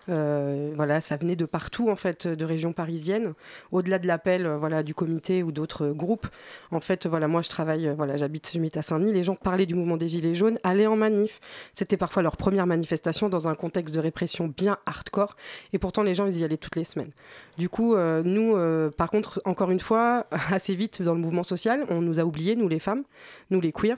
[0.09, 3.33] Euh, voilà, ça venait de partout en fait, de régions parisiennes.
[3.71, 6.27] Au-delà de l'appel, euh, voilà, du comité ou d'autres groupes.
[6.71, 9.13] En fait, voilà, moi je travaille, euh, voilà, j'habite, j'habite à Saint-Denis.
[9.13, 11.39] Les gens parlaient du mouvement des Gilets jaunes, allaient en manif.
[11.73, 15.35] C'était parfois leur première manifestation dans un contexte de répression bien hardcore.
[15.71, 17.11] Et pourtant, les gens, ils y allaient toutes les semaines.
[17.57, 18.57] Du coup, nous,
[18.91, 22.55] par contre, encore une fois, assez vite dans le mouvement social, on nous a oubliés,
[22.55, 23.03] nous les femmes,
[23.51, 23.97] nous les queers.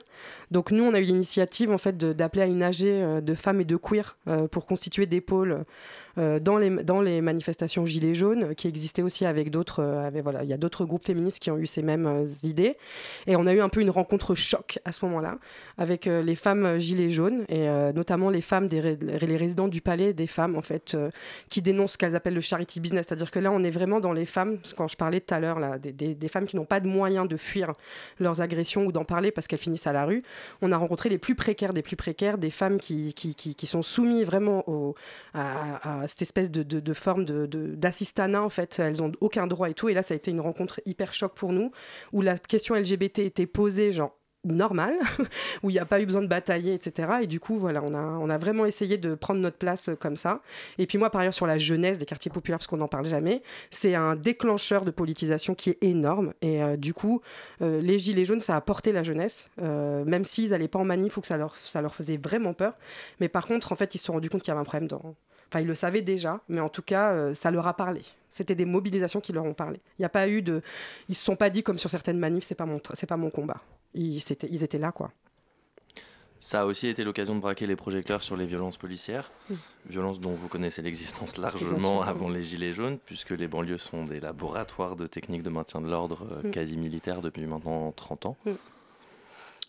[0.51, 3.61] Donc nous, on a eu l'initiative en fait d'appeler à une AG euh, de femmes
[3.61, 5.65] et de queers euh, pour constituer des pôles
[6.39, 9.81] dans, les, dans les manifestations Gilets jaunes, euh, qui existaient aussi avec d'autres.
[9.81, 12.25] euh, avec- voilà, il y a d'autres groupes féministes qui ont eu ces mêmes euh,
[12.43, 12.77] idées.
[13.27, 15.37] Et on a eu un peu une rencontre choc à ce moment-là
[15.77, 19.67] avec euh, les femmes euh, Gilets jaunes et euh, notamment les femmes des les résidents
[19.67, 21.09] du palais, des femmes en fait euh,
[21.49, 24.13] qui dénoncent ce qu'elles appellent le charity business, c'est-à-dire que là on est vraiment dans
[24.13, 26.79] les femmes, quand je parlais tout à l'heure là, des, des- femmes qui n'ont pas
[26.79, 27.73] de moyens de fuir
[28.19, 30.23] leurs agressions ou d'en parler parce qu'elles finissent à la rue.
[30.61, 33.81] On a rencontré les plus précaires des plus précaires, des femmes qui, qui, qui- sont
[33.81, 34.95] soumises vraiment au,
[35.33, 38.79] à cette espèce de, de- forme d'assistanat en fait.
[38.79, 39.89] Elles ont aucun droit et tout.
[39.89, 41.71] Et là ça a été une rencontre hyper choc pour nous
[42.13, 44.95] où la question LGBT était posée genre normal,
[45.63, 47.09] où il n'y a pas eu besoin de batailler, etc.
[47.23, 49.95] Et du coup, voilà, on a, on a vraiment essayé de prendre notre place euh,
[49.95, 50.41] comme ça.
[50.77, 53.05] Et puis moi, par ailleurs, sur la jeunesse des quartiers populaires, parce qu'on n'en parle
[53.05, 53.41] jamais,
[53.71, 56.33] c'est un déclencheur de politisation qui est énorme.
[56.41, 57.21] Et euh, du coup,
[57.61, 60.85] euh, les Gilets jaunes, ça a porté la jeunesse, euh, même s'ils n'allaient pas en
[60.85, 62.73] manif ou que ça leur, ça leur faisait vraiment peur.
[63.19, 64.87] Mais par contre, en fait, ils se sont rendus compte qu'il y avait un problème
[64.87, 65.15] dans...
[65.55, 68.01] Enfin, ils le savaient déjà, mais en tout cas, euh, ça leur a parlé.
[68.29, 69.79] C'était des mobilisations qui leur ont parlé.
[69.97, 70.61] Il n'y a pas eu de...
[71.07, 73.29] Ils se sont pas dit, comme sur certaines manifs, c'est pas mon, c'est pas mon
[73.29, 73.61] combat.
[73.93, 75.11] Ils, c'était- ils étaient là, quoi.
[76.41, 79.53] Ça a aussi été l'occasion de braquer les projecteurs sur les violences policières, Mm.
[79.85, 84.19] violences dont vous connaissez l'existence largement avant les Gilets jaunes, puisque les banlieues sont des
[84.19, 86.51] laboratoires de techniques de maintien de l'ordre euh, Mm.
[86.51, 88.37] quasi militaires depuis maintenant 30 ans.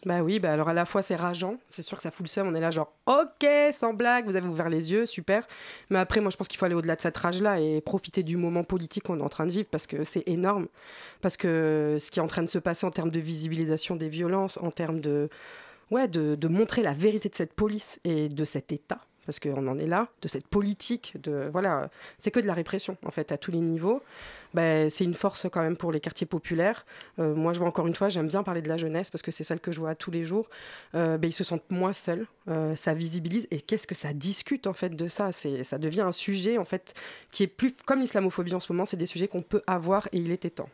[0.07, 2.29] Bah oui, bah alors à la fois c'est rageant, c'est sûr que ça fout le
[2.29, 5.45] seum, on est là genre ok, sans blague, vous avez ouvert les yeux, super.
[5.91, 8.37] Mais après, moi je pense qu'il faut aller au-delà de cette rage-là et profiter du
[8.37, 10.69] moment politique qu'on est en train de vivre parce que c'est énorme.
[11.23, 14.09] Parce que ce qui est en train de se passer en termes de visibilisation des
[14.09, 15.29] violences, en termes de,
[15.91, 19.67] ouais, de, de montrer la vérité de cette police et de cet État, parce qu'on
[19.67, 23.33] en est là, de cette politique, de voilà, c'est que de la répression en fait
[23.33, 24.03] à tous les niveaux.
[24.55, 26.87] Ben, c'est une force quand même pour les quartiers populaires.
[27.19, 29.31] Euh, moi, je vois encore une fois, j'aime bien parler de la jeunesse parce que
[29.31, 30.49] c'est celle que je vois tous les jours.
[30.95, 34.67] Euh, ben, ils se sentent moins seuls, euh, ça visibilise et qu'est-ce que ça discute
[34.67, 35.31] en fait de ça?
[35.33, 36.95] Ça devient un sujet en fait
[37.31, 38.87] qui est plus comme l'islamophobie en ce moment.
[38.87, 40.71] C'est des sujets qu'on peut avoir et il était temps.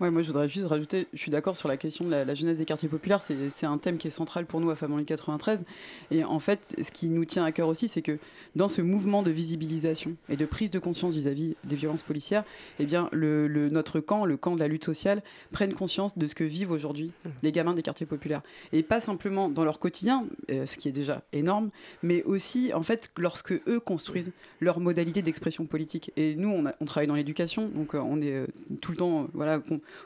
[0.00, 2.56] Ouais, moi je voudrais juste rajouter, je suis d'accord sur la question de la, jeunesse
[2.56, 5.06] des quartiers populaires, c'est un thème qui est central pour nous à Femmes en Ligue
[5.08, 5.66] 93.
[6.10, 8.18] Et en fait, ce qui nous tient à cœur aussi, c'est que
[8.56, 12.44] dans ce mouvement de visibilisation et de prise de conscience vis-à-vis des violences policières,
[12.78, 16.44] eh bien, notre camp, le camp de la lutte sociale, prenne conscience de ce que
[16.44, 18.40] vivent aujourd'hui les gamins des quartiers populaires.
[18.72, 21.68] Et pas simplement dans leur quotidien, euh, ce qui est déjà énorme,
[22.02, 26.10] mais aussi en fait lorsque eux construisent leur modalité d'expression politique.
[26.16, 28.46] Et nous, on, travaille dans l'éducation, donc euh, on est euh,
[28.80, 29.60] tout le temps, voilà,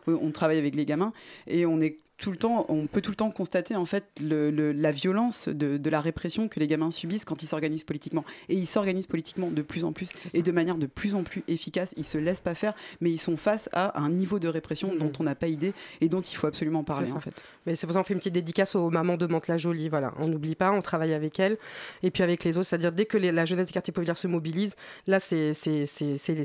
[0.07, 1.13] on travaille avec les gamins
[1.47, 4.51] et on est tout le temps, on peut tout le temps constater en fait le-
[4.51, 8.25] le- la violence de, de la répression que les gamins subissent quand ils s'organisent politiquement.
[8.49, 11.43] Et ils s'organisent politiquement de plus en plus et de manière de plus en plus
[11.49, 11.93] efficace.
[11.97, 15.13] Ils se laissent pas faire, mais ils sont face à un niveau de répression dont
[15.19, 17.43] on n'a pas idée et dont il faut absolument parler en fait.
[17.67, 19.89] Mais c'est pour ça qu'on fait une petite dédicace aux mamans de Mantes-la-Jolie.
[19.89, 21.59] Voilà, on n'oublie pas, on travaille avec elles
[22.03, 22.69] et puis avec les autres.
[22.69, 24.75] C'est-à-dire dès que les- la jeunesse des quartiers populaires se mobilise,
[25.07, 25.53] là c'est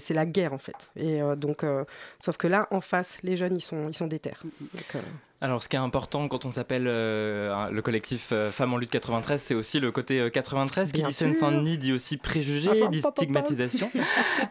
[0.10, 0.90] la guerre en fait.
[0.96, 1.84] Et euh, donc, euh,
[2.20, 4.32] sauf que là en face, les jeunes ils sont ils sont déter.
[4.44, 5.00] Donc, euh,
[5.42, 8.90] Alors, ce qui est important quand on s'appelle euh, le collectif euh, Femmes en lutte
[8.90, 11.14] 93, c'est aussi le côté euh, 93 qui Bien dit.
[11.14, 13.90] Seine-Saint-Denis, dit aussi préjugé, Ah, dit stigmatisation.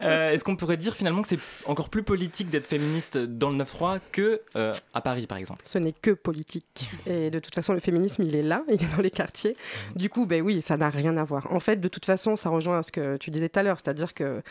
[0.01, 3.57] Euh, Est-ce qu'on pourrait dire finalement que c'est encore plus politique d'être féministe dans le
[3.57, 5.61] 9-3 que euh, à Paris, par exemple?
[5.65, 6.89] Ce n'est que politique.
[7.05, 9.57] Et de toute façon, le féminisme, il est là, il est dans les quartiers.
[9.95, 11.51] Du coup, ben oui, ça n'a rien à voir.
[11.51, 13.77] En fait, de toute façon, ça rejoint à ce que tu disais tout à l'heure,
[13.83, 14.41] c'est-à-dire que,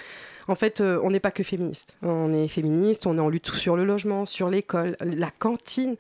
[0.48, 1.94] en fait, euh, on n'est pas que féministe.
[2.02, 5.96] On est féministe, on est en lutte sur le logement, sur l'école, la cantine, euh,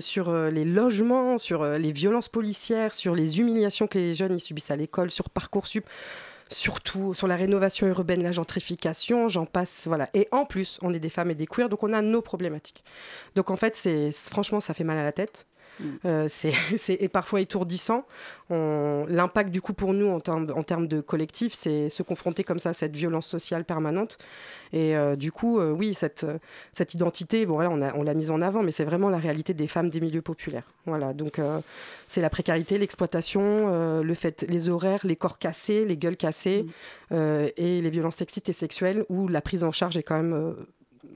[0.00, 4.34] sur euh, les logements, sur euh, les violences policières, sur les humiliations que les jeunes
[4.34, 5.84] ils subissent à l'école, sur Parcoursup
[6.52, 10.08] surtout sur la rénovation urbaine, la gentrification, j'en passe, voilà.
[10.14, 12.82] Et en plus, on est des femmes et des queers, donc on a nos problématiques.
[13.36, 15.46] Donc en fait, c'est franchement, ça fait mal à la tête.
[16.04, 18.04] Euh, c'est c'est- et parfois étourdissant.
[18.50, 22.44] On- L'impact du coup pour nous en termes, en termes de collectif, c'est se confronter
[22.44, 24.18] comme ça à cette violence sociale permanente.
[24.72, 26.26] Et euh, du coup, euh, oui, cette,
[26.72, 29.18] cette identité, bon voilà, on a- on l'a mise en avant, mais c'est vraiment la
[29.18, 30.70] réalité des femmes des milieux populaires.
[30.86, 31.60] Voilà, donc euh,
[32.08, 36.66] c'est la précarité, l'exploitation, le fait, les horaires, les corps cassés, les gueules cassées,
[37.12, 40.54] euh, et les violences sexistes et sexuelles, où la prise en charge est quand même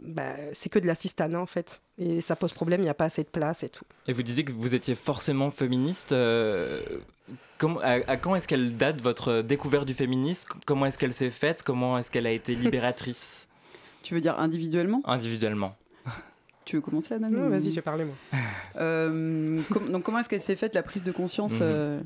[0.04, 1.80] bah, c'est que de l'assistanat en fait.
[1.98, 3.84] Et ça pose problème, il n'y a pas assez de place et tout.
[4.06, 6.12] Et vous disiez que vous étiez forcément féministe.
[6.12, 6.80] euh,
[7.58, 10.48] comment- à, à quand est-ce qu'elle date votre découverte du féminisme?
[10.66, 11.62] Comment est-ce qu'elle s'est faite?
[11.62, 13.48] Comment est-ce qu'elle a été libératrice?
[14.02, 15.00] Tu veux dire individuellement?
[15.06, 15.74] Individuellement.
[16.66, 18.14] Tu veux commencer, Anna Non, Vas-y, j'ai parlé moi.
[18.78, 21.58] Euh, com- donc comment est-ce qu'elle s'est faite la prise de conscience Mhm.
[21.62, 22.00] euh,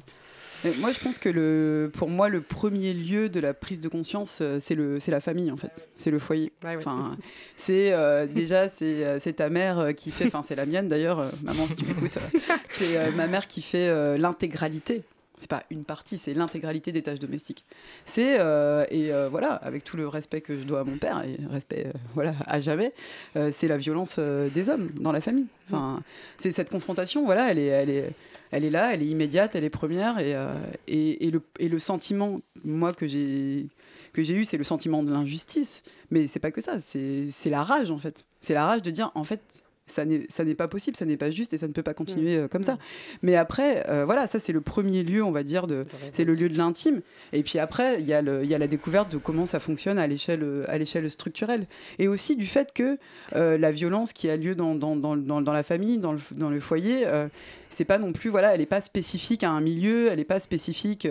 [0.78, 4.38] Moi, je pense que le, pour moi, le premier lieu de la prise de conscience,
[4.40, 6.52] euh, c'est le, c'est la famille en fait, c'est le foyer.
[6.64, 6.76] Ouais, ouais.
[6.78, 7.16] Enfin,
[7.56, 10.88] c'est euh, déjà c'est, euh, c'est ta mère euh, qui fait, enfin c'est la mienne
[10.88, 12.38] d'ailleurs, euh, maman si tu m'écoutes, euh,
[12.72, 15.02] c'est euh, ma mère qui fait euh, l'intégralité.
[15.40, 17.64] C'est pas une partie, c'est l'intégralité des tâches domestiques.
[18.04, 21.22] C'est euh, et euh, voilà, avec tout le respect que je dois à mon père
[21.24, 22.92] et respect euh, voilà à jamais,
[23.36, 25.46] euh, c'est la violence euh, des hommes dans la famille.
[25.68, 26.02] Enfin,
[26.38, 28.10] c'est cette confrontation, voilà, elle est, elle est,
[28.50, 30.54] elle est là, elle est immédiate, elle est première et, euh,
[30.86, 33.68] et, et le, et le sentiment, moi que j'ai
[34.12, 35.82] que j'ai eu, c'est le sentiment de l'injustice.
[36.10, 38.26] Mais c'est pas que ça, c'est la rage en fait.
[38.40, 40.04] C'est la rage de dire en fait ça
[40.44, 42.62] n'est pas possible, ça n'est pas juste et ça ne peut pas continuer euh, comme
[42.62, 42.78] ça.
[43.22, 46.34] Mais après, euh, voilà, ça c'est le premier lieu, on va dire, de, c'est le
[46.34, 47.00] lieu de l'intime.
[47.32, 50.42] Et puis après, il y, a y la découverte de comment ça fonctionne à l'échelle,
[50.42, 51.66] euh, à l'échelle structurelle.
[51.98, 52.98] Et aussi du fait que
[53.36, 56.20] euh, la violence qui a lieu dans, dans, dans, dans- dans la famille, dans le,
[56.32, 57.28] dans le foyer, euh,
[57.70, 60.40] c'est pas non plus, voilà, elle n'est pas spécifique à un milieu, elle n'est pas
[60.40, 61.06] spécifique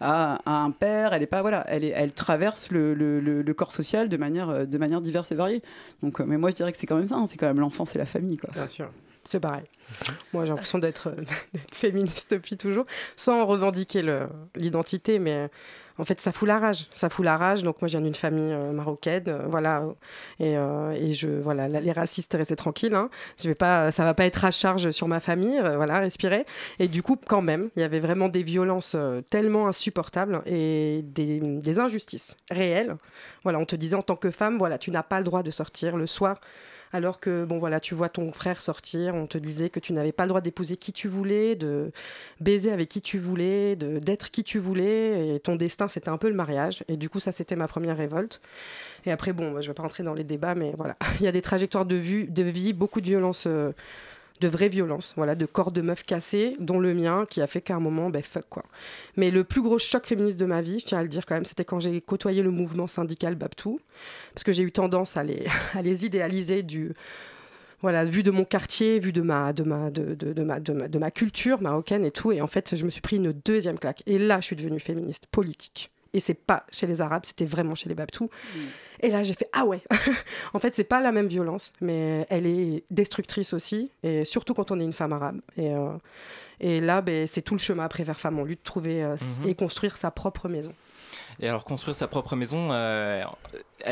[0.00, 3.42] à, à un père, elle est pas, voilà, elle, est, elle traverse le, le- le-
[3.42, 5.62] le corps social de manière, de manière diverse et variée.
[6.02, 7.94] Donc, mais moi je dirais que c'est quand même ça, hein, c'est quand même l'enfance
[7.94, 8.50] et la famille, quoi.
[8.52, 8.90] Bien sûr.
[9.24, 9.64] C'est pareil.
[10.32, 11.22] Moi, j'ai l'impression d'être euh,
[11.72, 14.02] féministe depuis toujours, sans revendiquer
[14.56, 15.48] l'identité, mais
[15.98, 16.86] en fait, ça fout la rage.
[16.92, 17.62] Ça fout la rage.
[17.62, 19.84] Donc, moi, je viens d'une famille euh, marocaine, euh, voilà,
[20.38, 22.94] et, euh, et je, voilà, la- les racistes, restez tranquilles.
[22.94, 23.10] Hein.
[23.38, 26.46] Je vais pas, ça va pas être à charge sur ma famille, voilà, respirez.
[26.78, 28.96] Et du coup, quand même, il y avait vraiment des violences
[29.28, 32.96] tellement insupportables et des, des injustices réelles.
[33.42, 35.50] Voilà, on te disait en tant que femme, voilà, tu n'as pas le droit de
[35.50, 36.40] sortir le soir
[36.92, 40.12] alors que bon voilà tu vois ton frère sortir on te disait que tu n'avais
[40.12, 41.92] pas le droit d'épouser qui tu voulais de
[42.40, 46.18] baiser avec qui tu voulais de d'être qui tu voulais et ton destin c'était un
[46.18, 46.84] peu le mariage.
[46.88, 48.40] Et du coup ça c'était ma première révolte.
[49.06, 50.96] Et après bon bah, je vais pas rentrer dans les débats mais voilà.
[51.20, 53.72] Il y a des trajectoires de vue de vie beaucoup de violence euh,
[54.40, 57.60] de vraies violences, voilà, de corps de meufs cassés, dont le mien, qui a fait
[57.60, 58.64] qu'à un moment, ben fuck quoi.
[59.16, 61.34] Mais le plus gros choc féministe de ma vie, je tiens à le dire quand
[61.34, 63.80] même, c'était quand j'ai côtoyé le mouvement syndical Babtou,
[64.34, 66.92] parce que j'ai eu tendance à les, à les idéaliser du,
[67.82, 71.10] voilà, vu de mon quartier, vu de ma, de ma, de, de, ma, de ma
[71.10, 74.02] culture marocaine et tout, et en fait, je me suis pris une deuxième claque.
[74.06, 75.90] Et là, je suis devenue féministe politique.
[76.12, 78.28] Et c'est pas chez les Arabes, c'était vraiment chez les Babtou.
[79.00, 79.80] Et là, j'ai fait ah ouais.
[80.52, 84.70] en fait, c'est pas la même violence, mais elle est destructrice aussi, et surtout quand
[84.72, 85.40] on est une femme arabe.
[85.56, 85.92] Et, euh,
[86.58, 89.48] et là, ben, c'est tout le chemin après vers femme en lutte, trouver euh, Mhm.
[89.48, 90.72] et construire sa propre maison.
[91.42, 93.24] Et alors construire sa propre maison, euh,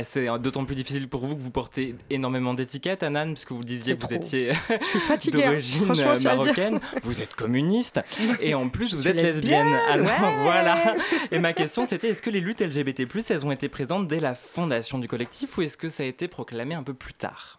[0.05, 3.97] c'est d'autant plus difficile pour vous que vous portez énormément d'étiquettes, Anan, puisque vous disiez
[3.97, 5.17] que vous étiez hein.
[5.33, 8.01] d'origine euh, marocaine, vous êtes communiste
[8.41, 9.67] et en plus vous êtes lesbienne.
[9.67, 10.43] lesbienne, Alors ouais.
[10.43, 10.97] voilà.
[11.31, 14.35] Et ma question c'était est-ce que les luttes LGBT+ elles ont été présentes dès la
[14.35, 17.57] fondation du collectif ou est-ce que ça a été proclamé un peu plus tard?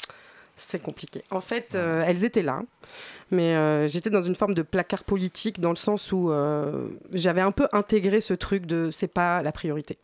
[0.59, 1.23] C'est compliqué.
[1.31, 2.61] En fait, euh, elles étaient là,
[3.31, 7.41] mais euh, j'étais dans une forme de placard politique dans le sens où euh, j'avais
[7.41, 9.97] un peu intégré ce truc de c'est pas la priorité.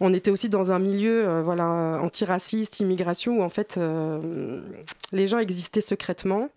[0.00, 1.66] On était aussi dans un milieu euh, voilà,
[2.02, 3.78] antiraciste, immigration, où en fait
[5.12, 6.50] les gens existaient secrètement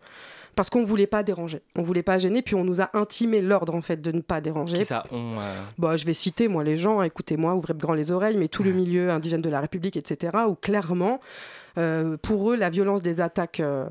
[0.57, 1.61] parce qu'on ne voulait pas déranger.
[1.75, 4.21] On ne voulait pas gêner, puis on nous a intimé l'ordre en fait de ne
[4.21, 4.79] pas déranger.
[4.79, 8.11] Qui ça on, euh, Bah, je vais citer, moi, les gens, écoutez-moi, ouvrez grand les
[8.11, 11.21] oreilles, mais tout le milieu indigène de la République, etc., où clairement,
[11.77, 13.85] euh, pour eux, la violence des attaques euh,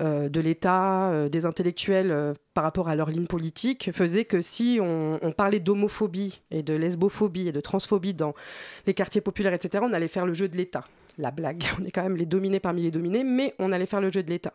[0.00, 4.78] de l'État, euh, des intellectuels euh, par rapport à leur ligne politique, faisait que si
[4.80, 8.34] on, on parlait d'homophobie et de lesbophobie et de transphobie dans
[8.86, 10.84] les quartiers populaires, etc., on allait faire le jeu de l'État.
[11.18, 14.00] La blague, on est quand même les dominés parmi les dominés, mais on allait faire
[14.00, 14.52] le jeu de l'État.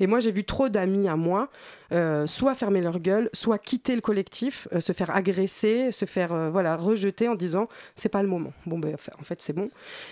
[0.00, 1.48] Et moi, j'ai vu trop d'amis à moi
[1.92, 6.32] euh, soit fermer leur gueule, soit quitter le collectif, euh, se faire agresser, se faire
[6.32, 8.52] euh, voilà rejeter en disant c'est pas le moment.
[8.66, 9.70] Bon ben en fait c'est bon.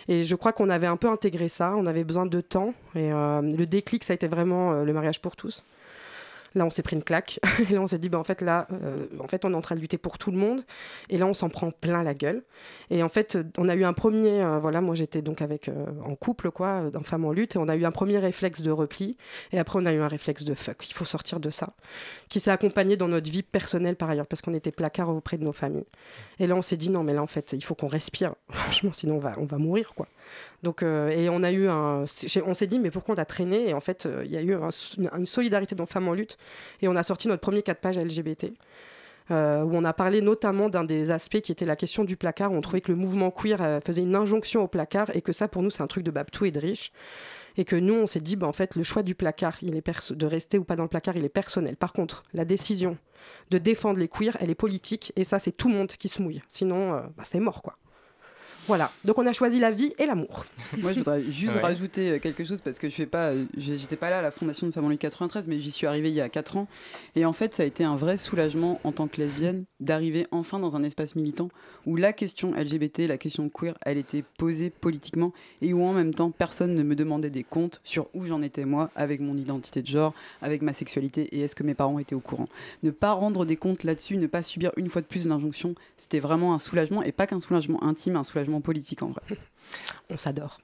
[0.08, 3.10] Et je crois qu'on avait un peu intégré ça, on avait besoin de temps et
[3.10, 5.64] le déclic ça a été vraiment le mariage pour tous.
[6.54, 7.40] Là, on s'est pris une claque.
[7.68, 9.60] Et là, on s'est dit, bah, en fait, là, euh, en fait, on est en
[9.60, 10.64] train de lutter pour tout le monde.
[11.10, 12.44] Et là, on s'en prend plein la gueule.
[12.90, 15.86] Et en fait, on a eu un premier, euh, voilà, moi, j'étais donc avec euh,
[16.04, 18.70] en couple, quoi, en femme en lutte, et on a eu un premier réflexe de
[18.70, 19.16] repli.
[19.52, 20.88] Et après, on a eu un réflexe de fuck.
[20.88, 21.74] Il faut sortir de ça,
[22.28, 25.44] qui s'est accompagné dans notre vie personnelle par ailleurs, parce qu'on était placard auprès de
[25.44, 25.86] nos familles.
[26.38, 28.34] Et là, on s'est dit, non, mais là, en fait, il faut qu'on respire.
[28.50, 30.06] Franchement, sinon, on va, on va mourir, quoi.
[30.62, 32.04] Donc, euh, et on a eu un.
[32.46, 33.68] On s'est dit, mais pourquoi on a traîné?
[33.68, 34.70] Et en fait, euh, il y a eu un-
[35.18, 36.38] une, solidarité dans Femmes en lutte.
[36.82, 38.52] Et on a sorti notre premier 4 pages LGBT.
[39.30, 42.52] euh, où on a parlé notamment d'un des aspects qui était la question du placard.
[42.52, 45.62] On trouvait que le mouvement queer faisait une injonction au placard et que ça, pour
[45.62, 46.92] nous, c'est un truc de Babtou et de riche.
[47.56, 50.12] Et que nous, on s'est dit, bah, en fait, le choix du placard, il est
[50.12, 51.76] de rester ou pas dans le placard, il est personnel.
[51.76, 52.98] Par contre, la décision
[53.50, 55.10] de défendre les queers, elle est politique.
[55.16, 56.42] Et ça, c'est tout le monde qui se mouille.
[56.48, 57.78] Sinon, bah, c'est mort, quoi.
[58.66, 58.90] Voilà.
[59.04, 60.44] Donc, on a choisi la vie et l'amour.
[60.78, 61.60] Moi, je voudrais juste Ouais.
[61.60, 64.30] rajouter euh, quelque chose parce que je fais pas, euh, j'étais pas là à la
[64.30, 66.66] fondation de Femmes en lutte 93, mais j'y suis arrivée il y a 4 ans.
[67.16, 70.58] Et en fait, ça a été un vrai soulagement en tant que lesbienne d'arriver enfin
[70.58, 71.48] dans un espace militant
[71.86, 76.14] où la question LGBT, la question queer, elle était posée politiquement et où en même
[76.14, 79.82] temps, personne ne me demandait des comptes sur où j'en étais moi avec mon identité
[79.82, 82.48] de genre, avec ma sexualité et est-ce que mes parents étaient au courant.
[82.82, 86.20] Ne pas rendre des comptes là-dessus, ne pas subir une fois de plus l'injonction, c'était
[86.20, 89.22] vraiment un soulagement et pas qu'un soulagement intime, un soulagement politique en vrai.
[90.10, 90.60] On s'adore.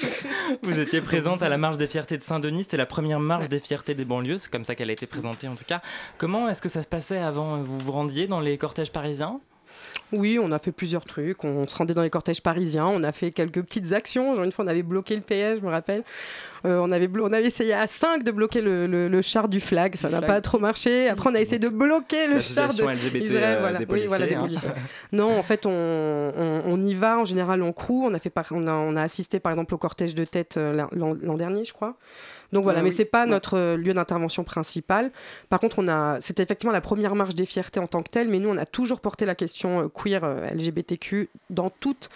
[0.62, 3.60] Vous étiez présente à la marche des fiertés de Saint-Denis, c'était la première marche des
[3.60, 5.80] fiertés des banlieues, c'est comme ça qu'elle a été présentée en tout cas.
[6.18, 7.62] Comment est-ce que ça se passait avant?
[7.62, 9.40] Vous vous rendiez dans les cortèges parisiens?
[10.12, 11.42] Oui, on a fait plusieurs trucs.
[11.44, 12.86] On se rendait dans les cortèges parisiens.
[12.86, 14.34] On a fait quelques petites actions.
[14.34, 16.02] Genre une fois, on avait bloqué le PS, je me rappelle.
[16.64, 19.60] Euh, on, avait on avait essayé à 5 de bloquer le, le- le char du
[19.60, 19.96] flag.
[19.96, 21.08] Ça n'a pas trop marché.
[21.08, 23.78] Après, on a essayé de bloquer le char de LGBT, Israël, euh, voilà.
[23.78, 24.74] des Oui, voilà, des policiers, hein.
[25.12, 27.18] non, en fait, on, on- on y va.
[27.18, 28.04] En général, on crew.
[28.04, 30.56] On a, fait par- on, a, on a assisté, par exemple, au cortège de tête
[30.56, 31.96] euh, l'an dernier, je crois.
[32.52, 35.10] Donc voilà, Ah mais c'est pas notre euh, lieu d'intervention principal.
[35.48, 38.28] Par contre, on a, c'était effectivement la première marche des fiertés en tant que telle,
[38.28, 42.10] mais nous, on a toujours porté la question euh, queer, euh, LGBTQ dans toutes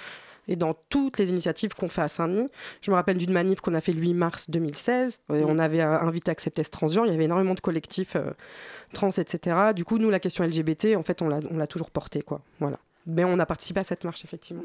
[0.49, 2.49] et dans toutes les initiatives qu'on fait à Saint-Denis.
[2.80, 5.18] Je me rappelle d'une manif qu'on a fait le 8 mars 2016.
[5.30, 5.45] Euh, Mm.
[5.49, 7.07] On avait invité Acceptez Transgenre.
[7.07, 8.30] Il y avait énormément de collectifs euh,
[8.93, 9.72] trans, etc.
[9.74, 12.41] Du coup, nous, la question LGBT, en fait, on l'a, on l'a toujours portée, quoi.
[12.61, 12.78] Voilà.
[13.07, 14.62] Mais on a participé à cette marche, effectivement.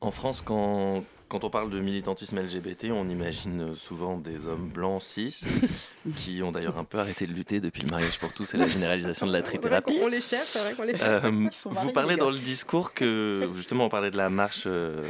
[0.00, 5.00] En France, quand, quand on parle de militantisme LGBT, on imagine souvent des hommes blancs
[5.02, 5.40] cis
[6.16, 8.68] qui ont d'ailleurs un peu arrêté de lutter depuis le mariage pour tous et la
[8.68, 9.98] généralisation de la trithérapie.
[10.02, 11.24] on les cherche, c'est vrai qu'on les cherche.
[11.24, 15.02] Euh, sont vous parlez dans le discours que, justement, on parlait de la marche, euh,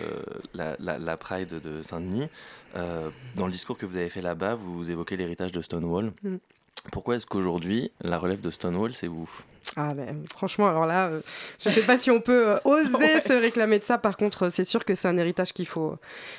[0.53, 2.28] la, la- la Pride de Saint-Denis.
[2.76, 6.12] Euh, dans le discours que vous avez fait là-bas, vous évoquez l'héritage de Stonewall.
[6.22, 6.37] Mm.
[6.93, 9.28] Pourquoi est-ce qu'aujourd'hui, la relève de Stonewall, c'est vous
[9.76, 11.20] Ah ben, franchement, alors là, euh,
[11.59, 13.97] je ne sais pas si on peut euh, oser se réclamer de ça.
[13.99, 15.97] Par contre, euh, c'est sûr que c'est un héritage qu'il faut,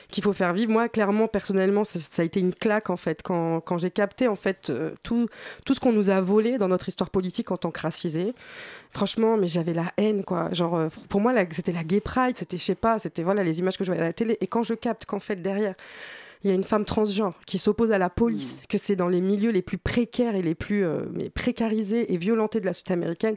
[0.08, 0.72] qu'il faut faire vivre.
[0.72, 4.28] Moi, clairement, personnellement, ça, ça a été une claque, en fait, quand, quand j'ai capté,
[4.28, 5.28] en fait, euh, tout,
[5.66, 8.34] tout ce qu'on nous a volé dans notre histoire politique en tant que racisés.
[8.92, 10.54] Franchement, mais j'avais la haine, quoi.
[10.54, 13.60] Genre, euh, pour moi, c'était la gay pride, c'était, je sais pas, c'était voilà, les
[13.60, 14.38] images que je voyais à la télé.
[14.40, 15.76] Et quand je capte qu'en fait, derrière,
[16.46, 19.20] il y a une femme transgenre qui s'oppose à la police, que c'est dans les
[19.20, 21.02] milieux les plus précaires et les plus euh,
[21.34, 23.36] précarisés et violentés de la société américaine,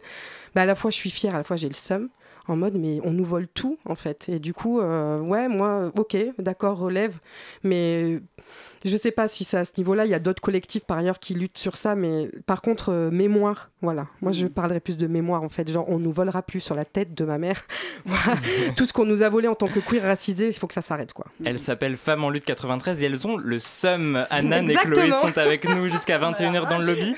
[0.55, 2.11] bah, à la fois je suis fière, à la fois j'ai le seum.
[2.49, 4.31] En mode, mais on nous vole tout, en fait.
[4.31, 7.19] Et du coup, euh, ouais, moi, ok, d'accord, relève.
[7.63, 8.21] Mais
[8.87, 10.07] je sais pas si c'est à ce niveau-là.
[10.07, 11.95] Il y a d'autres collectifs, par ailleurs, qui luttent sur ça.
[11.95, 14.07] Mais par contre, euh, mémoire, voilà.
[14.23, 15.71] Moi, je parlerai plus de mémoire, en fait.
[15.71, 17.67] Genre, on nous volera plus sur la tête de ma mère.
[18.05, 18.41] Voilà.
[18.77, 20.83] Tout ce qu'on nous a volé en tant que queer racisé, il faut que ça
[20.83, 21.27] s'arrête, quoi.
[21.45, 24.25] Elles s'appellent Femmes en lutte 93 et elles ont le seum.
[24.31, 27.17] Anan et Chloé sont avec nous jusqu'à 21h dans le lobby.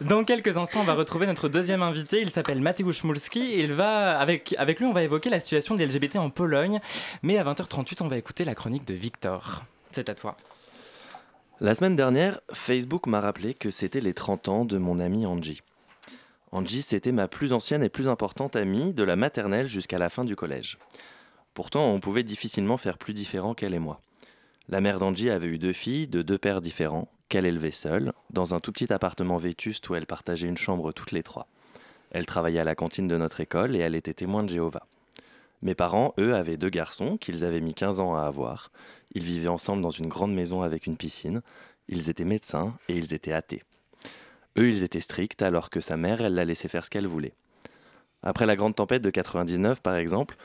[0.00, 2.20] Dans quelques instants, on va retrouver notre deuxième invité.
[2.20, 5.74] Il s'appelle Mateusz Mulski et il va, avec, avec lui, on va évoquer la situation
[5.74, 6.80] des LGBT en Pologne.
[7.22, 9.62] Mais à 20h38, on va écouter la chronique de Victor.
[9.92, 10.36] C'est à toi.
[11.60, 15.62] La semaine dernière, Facebook m'a rappelé que c'était les 30 ans de mon amie Angie.
[16.50, 20.24] Angie, c'était ma plus ancienne et plus importante amie, de la maternelle jusqu'à la fin
[20.24, 20.78] du collège.
[21.52, 24.00] Pourtant, on pouvait difficilement faire plus différent qu'elle et moi.
[24.68, 28.54] La mère d'Angie avait eu deux filles de deux pères différents, qu'elle élevait seule, dans
[28.54, 31.48] un tout petit appartement vétuste où elle partageait une chambre toutes les trois.
[32.14, 34.86] Elle travaillait à la cantine de notre école et elle était témoin de Jéhovah.
[35.62, 38.70] Mes parents, eux, avaient deux garçons qu'ils avaient mis 15 ans à avoir.
[39.14, 41.42] Ils vivaient ensemble dans une grande maison avec une piscine.
[41.88, 43.64] Ils étaient médecins et ils étaient athées.
[44.56, 47.34] Eux, ils étaient stricts alors que sa mère, elle la laissait faire ce qu'elle voulait.
[48.22, 50.36] Après la grande tempête de 99, par exemple,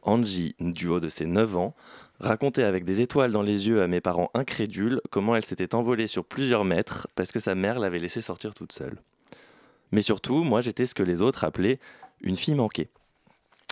[0.00, 1.74] Angie, du haut de ses 9 ans,
[2.20, 6.06] racontait avec des étoiles dans les yeux à mes parents incrédules comment elle s'était envolée
[6.06, 8.96] sur plusieurs mètres parce que sa mère l'avait laissée sortir toute seule.
[9.92, 11.78] Mais surtout, moi j'étais ce que les autres appelaient
[12.20, 12.88] une fille manquée.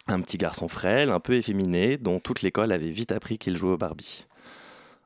[0.09, 3.73] Un petit garçon frêle, un peu efféminé, dont toute l'école avait vite appris qu'il jouait
[3.73, 4.27] au Barbie.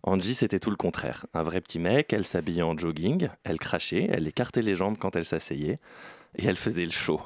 [0.03, 1.27] Angie, c'était tout le contraire.
[1.35, 5.17] Un vrai petit mec, elle s'habillait en jogging, elle crachait, elle écartait les jambes quand
[5.17, 5.79] elle s'asseyait,
[6.37, 7.21] et elle faisait le show.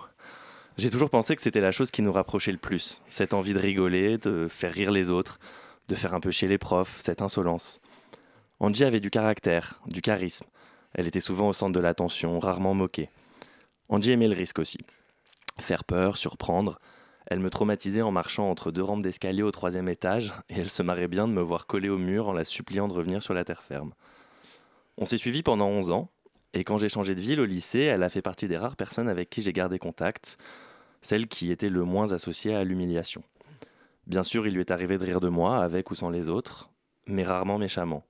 [0.76, 3.60] J'ai toujours pensé que c'était la chose qui nous rapprochait le plus, cette envie de
[3.60, 5.38] rigoler, de faire rire les autres,
[5.88, 7.80] de faire un peu chier les profs, cette insolence.
[8.58, 10.46] Angie avait du caractère, du charisme.
[10.94, 13.08] Elle était souvent au centre de l'attention, rarement moquée.
[13.94, 14.78] Angie aimait le risque aussi.
[15.60, 16.80] Faire peur, surprendre.
[17.26, 20.82] Elle me traumatisait en marchant entre deux rampes d'escalier au troisième étage, et elle se
[20.82, 23.44] marrait bien de me voir coller au mur en la suppliant de revenir sur la
[23.44, 23.94] terre ferme.
[24.98, 26.10] On s'est suivis pendant 11 ans,
[26.54, 29.08] et quand j'ai changé de ville au lycée, elle a fait partie des rares personnes
[29.08, 30.38] avec qui j'ai gardé contact,
[31.00, 33.22] celle qui était le moins associée à l'humiliation.
[34.08, 36.68] Bien sûr, il lui est arrivé de rire de moi, avec ou sans les autres,
[37.06, 38.04] mais rarement méchamment.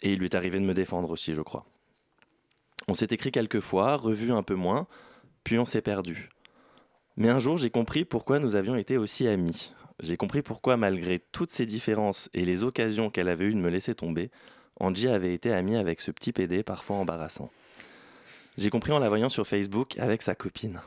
[0.00, 1.66] Et il lui est arrivé de me défendre aussi, je crois.
[2.90, 4.88] On s'est écrit quelques fois, revu un peu moins,
[5.44, 6.28] puis on s'est perdu.
[7.16, 9.72] Mais un jour, j'ai compris pourquoi nous avions été aussi amis.
[10.00, 13.70] J'ai compris pourquoi, malgré toutes ces différences et les occasions qu'elle avait eues de me
[13.70, 14.32] laisser tomber,
[14.80, 17.52] Angie avait été amie avec ce petit PD parfois embarrassant.
[18.58, 20.80] J'ai compris en la voyant sur Facebook avec sa copine.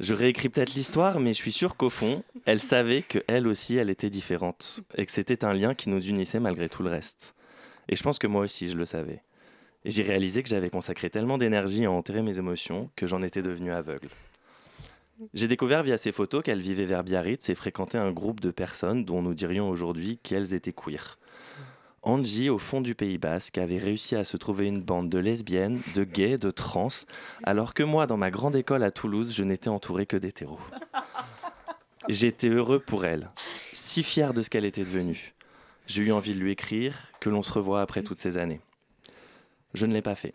[0.00, 3.76] Je réécris peut-être l'histoire, mais je suis sûr qu'au fond, elle savait que elle aussi,
[3.76, 7.36] elle était différente et que c'était un lien qui nous unissait malgré tout le reste.
[7.88, 9.22] Et je pense que moi aussi, je le savais.
[9.88, 13.70] J'ai réalisé que j'avais consacré tellement d'énergie à enterrer mes émotions que j'en étais devenu
[13.70, 14.08] aveugle.
[15.32, 19.04] J'ai découvert via ces photos qu'elle vivait vers Biarritz et fréquentait un groupe de personnes
[19.04, 21.18] dont nous dirions aujourd'hui qu'elles étaient queer.
[22.02, 25.80] Angie, au fond du Pays Basque, avait réussi à se trouver une bande de lesbiennes,
[25.94, 26.88] de gays, de trans,
[27.44, 30.60] alors que moi, dans ma grande école à Toulouse, je n'étais entouré que d'hétéros.
[32.08, 33.30] J'étais heureux pour elle,
[33.72, 35.34] si fier de ce qu'elle était devenue.
[35.86, 38.60] J'ai eu envie de lui écrire, que l'on se revoie après toutes ces années.
[39.76, 40.32] Je ne l'ai pas fait.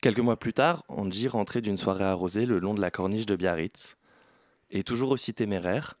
[0.00, 3.36] Quelques mois plus tard, Angie rentrait d'une soirée arrosée le long de la corniche de
[3.36, 3.98] Biarritz.
[4.70, 5.98] Et toujours aussi téméraire,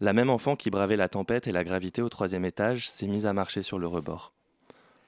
[0.00, 3.26] la même enfant qui bravait la tempête et la gravité au troisième étage s'est mise
[3.26, 4.32] à marcher sur le rebord.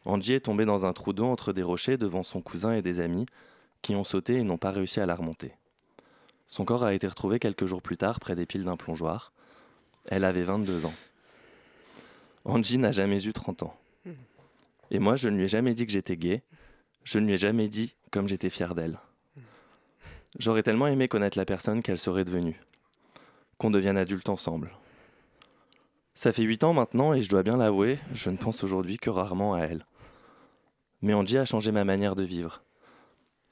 [0.05, 2.99] Angie est tombée dans un trou d'eau entre des rochers devant son cousin et des
[2.99, 3.27] amis
[3.81, 5.53] qui ont sauté et n'ont pas réussi à la remonter.
[6.49, 9.33] Son corps a été retrouvé quelques jours plus tard près des piles d'un plongeoir.
[10.09, 10.95] Elle avait 22 ans.
[12.45, 13.77] Angie n'a jamais eu 30 ans.
[14.91, 16.43] Et moi, je ne lui ai jamais dit que j'étais gay.
[17.05, 18.99] Je ne lui ai jamais dit comme j'étais fier d'elle.
[20.39, 22.61] J'aurais tellement aimé connaître la personne qu'elle serait devenue.
[23.59, 24.73] Qu'on devienne adulte ensemble.
[26.15, 29.11] Ça fait 8 ans maintenant et je dois bien l'avouer, je ne pense aujourd'hui que
[29.11, 29.87] rarement à elle.
[31.03, 32.63] Mais Angie a changé ma manière de vivre.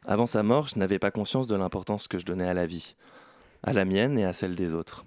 [0.05, 2.95] Avant sa mort, je n'avais pas conscience de l'importance que je donnais à la vie,
[3.63, 5.05] à la mienne et à celle des autres.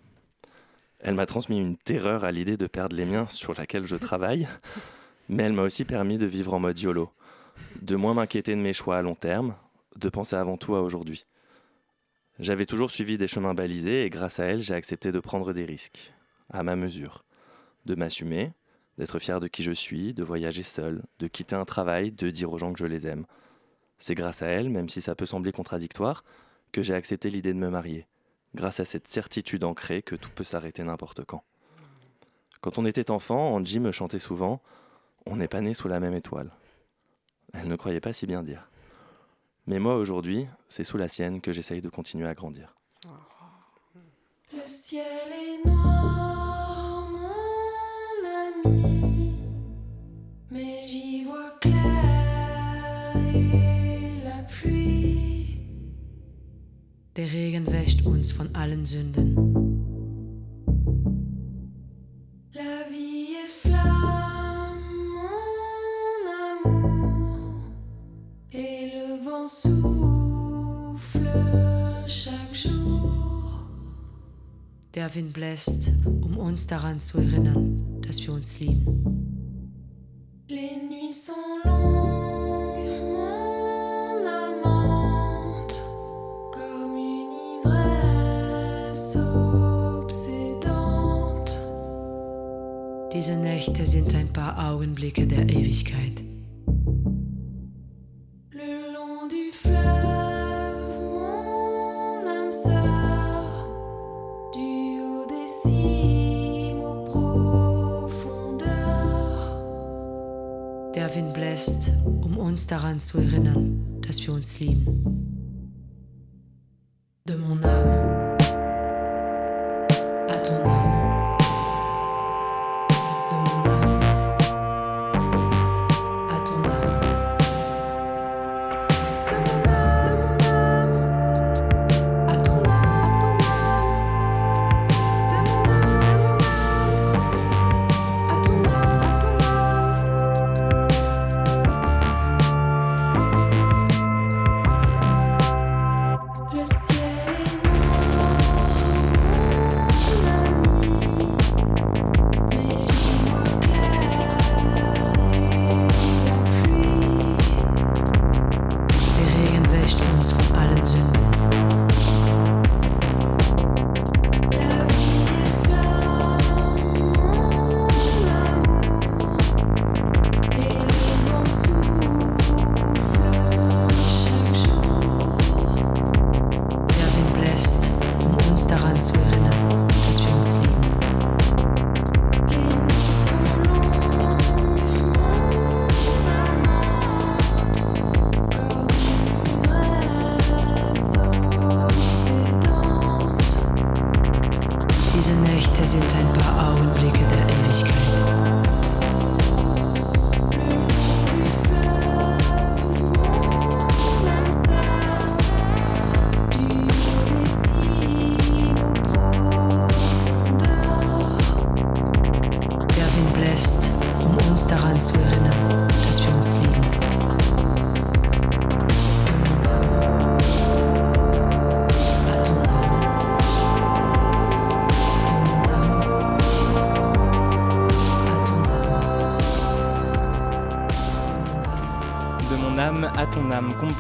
[1.00, 4.48] Elle m'a transmis une terreur à l'idée de perdre les miens sur laquelle je travaille,
[5.30, 7.12] mais elle m'a aussi permis de vivre en mode YOLO,
[7.82, 9.56] de moins m'inquiéter de mes choix à long terme,
[9.96, 11.26] de penser avant tout à aujourd'hui.
[12.40, 15.66] J'avais toujours suivi des chemins balisés et grâce à elle, j'ai accepté de prendre des
[15.66, 16.14] risques,
[16.50, 17.24] à ma mesure,
[17.86, 18.52] de m'assumer,
[18.98, 22.52] d'être fier de qui je suis, de voyager seul, de quitter un travail, de dire
[22.52, 23.26] aux gens que je les aime.
[23.98, 26.24] C'est grâce à elle, même si ça peut sembler contradictoire,
[26.72, 28.08] que j'ai accepté l'idée de me marier,
[28.56, 31.44] grâce à cette certitude ancrée que tout peut s'arrêter n'importe quand.
[32.62, 34.62] Quand on était enfant, Angie me chantait souvent
[35.26, 36.52] On n'est pas né sous la même étoile.
[37.54, 38.70] Elle ne croyait pas si bien dire.
[39.68, 42.76] Mais moi, aujourd'hui, c'est sous la sienne que j'essaye de continuer à grandir.
[44.54, 49.34] Le ciel est noir, mon ami,
[50.50, 55.60] mais j'y vois clair et la pluie.
[57.16, 59.51] Der Regen wäscht uns von allen Sünden.
[75.16, 79.74] Wind bläst, um uns daran zu erinnern, dass wir uns lieben.
[80.48, 81.36] Les nuits sont
[81.66, 82.02] longues.
[93.22, 96.11] Diese Nächte sind ein paar Augenblicke der Ewigkeit.
[114.62, 115.11] Team.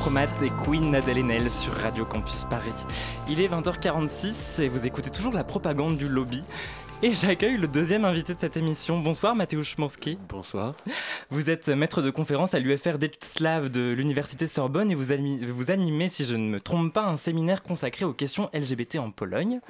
[0.01, 2.71] Âme, Compromat et Queen Nadal Enel sur Radio Campus Paris.
[3.29, 6.43] Il est 20h46 et vous écoutez toujours la propagande du lobby.
[7.03, 8.99] Et j'accueille le deuxième invité de cette émission.
[8.99, 10.19] Bonsoir Mathéo Chmorski.
[10.29, 10.75] Bonsoir.
[11.31, 12.97] Vous êtes maître de conférence à l'UFR
[13.41, 15.05] de l'Université Sorbonne et vous,
[15.47, 19.09] vous animez, si je ne me trompe pas, un séminaire consacré aux questions LGBT en
[19.09, 19.61] Pologne.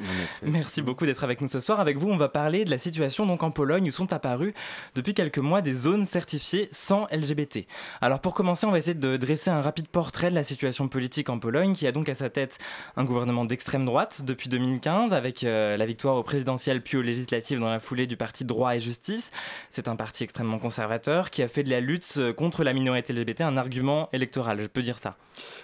[0.44, 1.80] Merci beaucoup d'être avec nous ce soir.
[1.80, 4.54] Avec vous, on va parler de la situation donc en Pologne où sont apparues
[4.94, 7.60] depuis quelques mois des zones certifiées sans LGBT.
[8.02, 11.30] Alors pour commencer, on va essayer de dresser un rapide portrait de la situation politique
[11.30, 12.58] en Pologne qui a donc à sa tête
[12.98, 17.60] un gouvernement d'extrême droite depuis 2015 avec euh, la victoire au présidentiel puis aux législatives
[17.60, 19.32] dans la foulée du parti Droit et Justice.
[19.70, 23.14] C'est un parti extrêmement conservateur qui a fait de la lutte euh, contre la minorité
[23.14, 25.16] LGBT un argument électoral, je peux dire ça.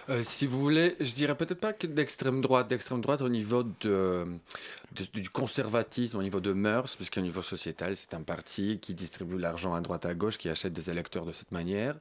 [0.09, 3.63] Euh, si vous voulez, je dirais peut-être pas que d'extrême droite, d'extrême droite au niveau
[3.63, 4.25] de,
[5.13, 9.73] du conservatisme, au niveau de mœurs, puisqu'au niveau sociétal, c'est un parti qui distribue l'argent
[9.73, 11.95] à droite à gauche, qui achète des électeurs de cette manière,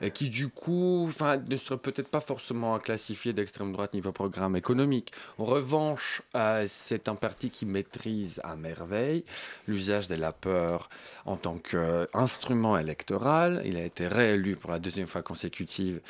[0.00, 1.10] et qui du coup,
[1.48, 5.12] ne serait peut-être pas forcément classifié d'extrême droite niveau programme économique.
[5.38, 9.24] En revanche, euh, c'est un parti qui maîtrise à merveille
[9.68, 10.88] l'usage de la peur
[11.26, 13.62] en tant qu'instrument électoral.
[13.66, 16.00] Il a été réélu pour la deuxième fois consécutive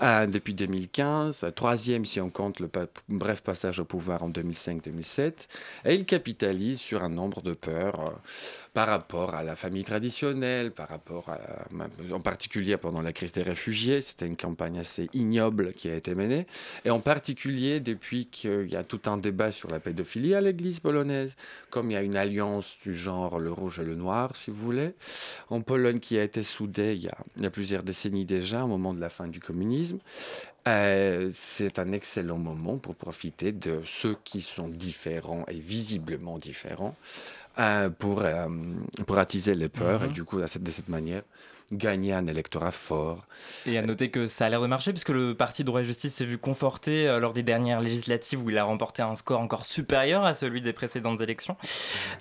[0.00, 2.70] euh, depuis 2015, euh, troisième si on compte le
[3.10, 5.32] bref passage au pouvoir en 2005-2007,
[5.84, 8.10] et il capitalise sur un nombre de peurs euh,
[8.72, 11.38] par rapport à la famille traditionnelle, par rapport à,
[12.14, 16.14] en particulier pendant la crise des réfugiés, c'était une campagne assez ignoble qui a été
[16.14, 16.46] menée,
[16.86, 20.80] et en particulier depuis qu'il y a tout un débat sur la pédophilie à l'église
[20.80, 21.36] polonaise,
[21.68, 24.56] comme il y a une alliance du genre le rouge et le noir, si vous
[24.56, 24.94] voulez,
[25.50, 29.00] en Pologne qui a été soudée il y a plusieurs décennies déjà, au moment de
[29.00, 29.98] la fin du communisme.
[30.68, 36.94] Euh, c'est un excellent moment pour profiter de ceux qui sont différents et visiblement différents
[37.58, 38.46] euh, pour, euh,
[39.06, 40.10] pour attiser les peurs Mhm.
[40.10, 41.22] et du coup, de cette manière,
[41.72, 43.26] gagner un électorat fort.
[43.66, 46.14] Et à noter que ça a l'air de marcher puisque le parti Droit et Justice
[46.14, 49.64] s'est vu conforté euh, lors des dernières législatives où il a remporté un score encore
[49.64, 51.56] supérieur à celui des précédentes élections.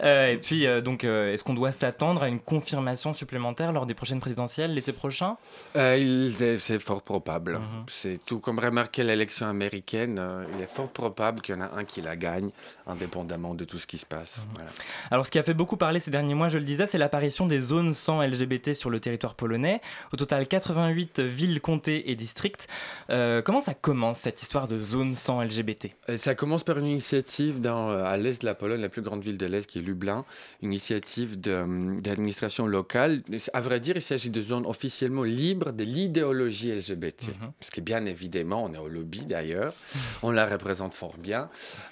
[0.04, 3.86] Euh, et puis euh, donc euh, est-ce qu'on doit s'attendre à une confirmation supplémentaire lors
[3.86, 5.38] des prochaines présidentielles l'été prochain?
[5.76, 6.30] Euh,
[6.60, 7.54] c'est- fort probable.
[7.60, 7.86] Mhm.
[7.88, 10.18] C'est tout comme remarquer l'élection américaine.
[10.20, 12.50] euh, il est fort probable qu'il y en a un qui la gagne,
[12.88, 14.38] indépendamment de tout ce qui se passe.
[14.38, 14.44] Mhm.
[14.56, 14.70] Voilà.
[15.12, 17.46] Alors, ce qui a fait beaucoup parler ces derniers mois, je le disais, c'est l'apparition
[17.46, 19.82] des zones sans LGBT sur le territoire polonais.
[20.14, 22.68] Au total, 88 villes, comtés et districts.
[23.10, 26.86] Euh, comment ça commence cette histoire de zones sans LGBT Et ça commence par une
[26.86, 29.80] initiative dans, euh, à l'est de la Pologne, la plus grande ville de l'est qui
[29.80, 30.26] est Lublin,
[30.62, 33.24] une initiative d'administration locale.
[33.54, 37.30] À vrai dire, il s'agit de zones officiellement libres de l'idéologie LGBT.
[37.30, 37.52] Mhm.
[37.62, 39.74] Ce qui est bien évidemment, on est au lobby d'ailleurs,
[40.22, 41.50] on la représente fort bien.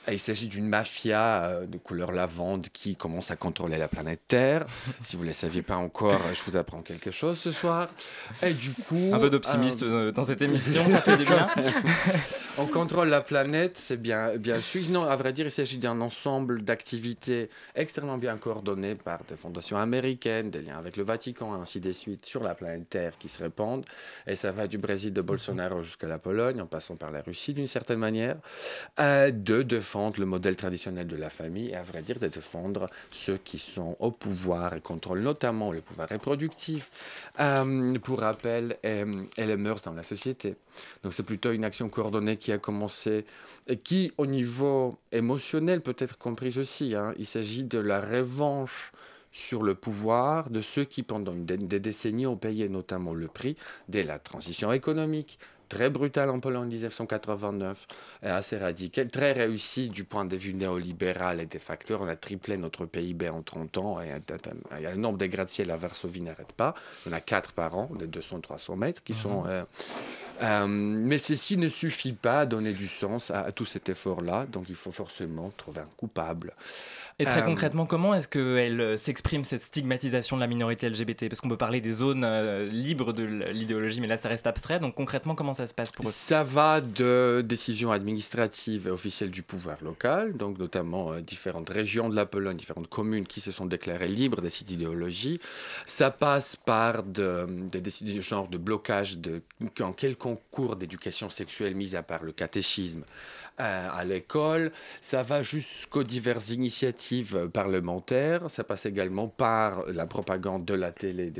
[0.08, 4.22] Et il s'agit d'une mafia euh, de couleur lavande qui commence à contrôler la planète
[4.28, 4.68] Terre.
[5.02, 7.90] si vous ne le saviez pas encore, je vous apprends quelque chose ce soir.
[8.42, 9.10] Et du coup...
[9.12, 11.50] Un peu d'optimiste euh, euh, dans cette émission, ça fait du bien.
[12.58, 14.82] on contrôle la planète, c'est bien, bien sûr.
[14.90, 19.78] Non, à vrai dire, il s'agit d'un ensemble d'activités extrêmement bien coordonnées par des fondations
[19.78, 23.30] américaines, des liens avec le Vatican, et ainsi de suite, sur la planète Terre qui
[23.30, 23.86] se répandent.
[24.28, 27.54] Et ça va du Brésil de Bolsonaro jusqu'à la Pologne, en passant par la Russie
[27.54, 28.36] d'une certaine manière,
[29.00, 32.88] euh, de défendre le modèle traditionnel de la famille et, à vrai dire, de défendre
[33.12, 36.90] ceux qui sont au pouvoir et contrôlent notamment le pouvoir reproductif,
[37.40, 39.06] euh, pour rappel, et
[39.38, 40.56] les mœurs dans la société.
[41.04, 43.26] Donc c'est plutôt une action coordonnée qui a commencé
[43.68, 46.96] et qui, au niveau émotionnel, peut être comprise aussi.
[46.96, 47.14] hein.
[47.18, 48.92] Il s'agit de la revanche
[49.32, 53.56] sur le pouvoir de ceux qui, pendant des décennies, ont payé notamment le prix
[53.88, 55.40] de la transition économique,
[55.70, 57.88] très brutale en Pologne en 1989,
[58.24, 62.02] et assez radicale, très réussie du point de vue néolibéral et des facteurs.
[62.02, 65.72] On a triplé notre PIB en 30 ans, et, et- et le nombre de gratte-ciel
[65.72, 66.74] à Varsovie n'arrête pas.
[67.08, 69.44] En a quatre par an, de 200-300 mètres, qui sont...
[69.48, 69.64] euh,
[70.42, 74.46] Euh, mais ceci ne suffit pas à donner du sens à, à tout cet effort-là,
[74.50, 76.54] donc il faut forcément trouver un coupable.
[77.22, 81.28] Et très Euh, concrètement, comment est-ce qu'elle euh, s'exprime cette stigmatisation de la minorité LGBT
[81.30, 84.80] Parce qu'on peut parler des zones euh, libres de l'idéologie, mais là ça reste abstrait.
[84.80, 86.12] Donc concrètement, comment ça se passe pour eux?
[86.12, 92.10] Ça va de décisions administratives et officielles du pouvoir local, donc notamment euh, différentes régions
[92.10, 95.40] de la Pologne, différentes communes qui se sont déclarées libres de cette idéologie.
[95.86, 99.42] Ça passe par de- des décisions du genre de blocage de
[99.82, 103.04] en quelconque cours d'éducation sexuelle, mis à part le catéchisme,
[103.60, 104.72] à l'école.
[105.02, 108.50] Ça va jusqu'aux diverses initiatives euh, parlementaires.
[108.50, 111.32] Ça passe également par la propagande de la télé.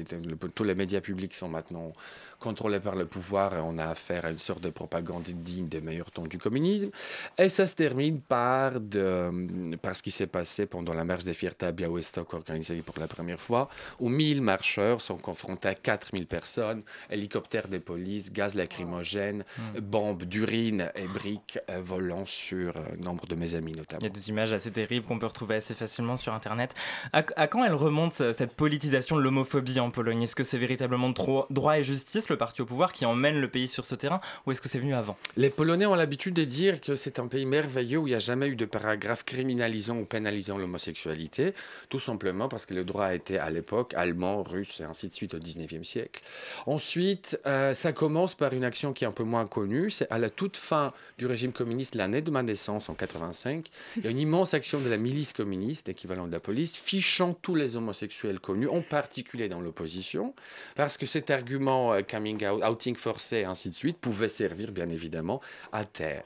[0.54, 1.94] Tous les médias publics sont maintenant
[2.40, 5.82] contrôlés par le pouvoir et on a affaire à une sorte de propagande digne des
[5.82, 6.90] meilleurs temps du communisme.
[7.38, 11.34] Et ça se termine par, de, par ce qui s'est passé pendant la marche des
[11.34, 13.70] fiertés à Białystok organisée pour la première fois,
[14.00, 19.44] où 1000 marcheurs sont confrontés à 4000 personnes, hélicoptères de police, gaz lacrymogène,
[19.76, 19.80] Mm.
[19.82, 24.00] bombes d'urine et briques euh, volant sur euh, nombre de mes amis notamment.
[24.02, 26.74] Il y a des images assez terribles qu'on peut retrouver assez facilement sur Internet.
[27.14, 30.22] À, à quand elle remonte euh, cette politisation de l'homophobie en Pologne?
[30.24, 33.68] Est-ce que c'est véritablement droit et justice, le parti au pouvoir, qui emmène le pays
[33.68, 36.82] sur ce terrain, ou est-ce que c'est venu avant Les Polonais ont l'habitude de dire
[36.82, 40.06] que c'est un pays merveilleux où il n'y a jamais eu de paragraphe criminalisant ou
[40.06, 41.54] pénalisant l'homosexualité,
[41.90, 45.14] tout simplement parce que le droit a été à l'époque allemand, russe et ainsi de
[45.14, 46.22] suite au 19e siècle.
[46.66, 50.18] Ensuite, euh, ça commence par une action qui est un peu moins connue, c'est à
[50.18, 53.66] la toute fin du régime communiste, l'année de ma naissance en 85,
[53.98, 57.34] il y a une immense action de la milice communiste, équivalent de la police, fichant
[57.34, 60.34] tous les homosexuels connus, en particulier dans l'opposition,
[60.76, 64.90] parce que cet argument euh, coming out, outing forcé ainsi de suite pouvait servir bien
[64.90, 65.40] évidemment
[65.72, 66.24] à terre.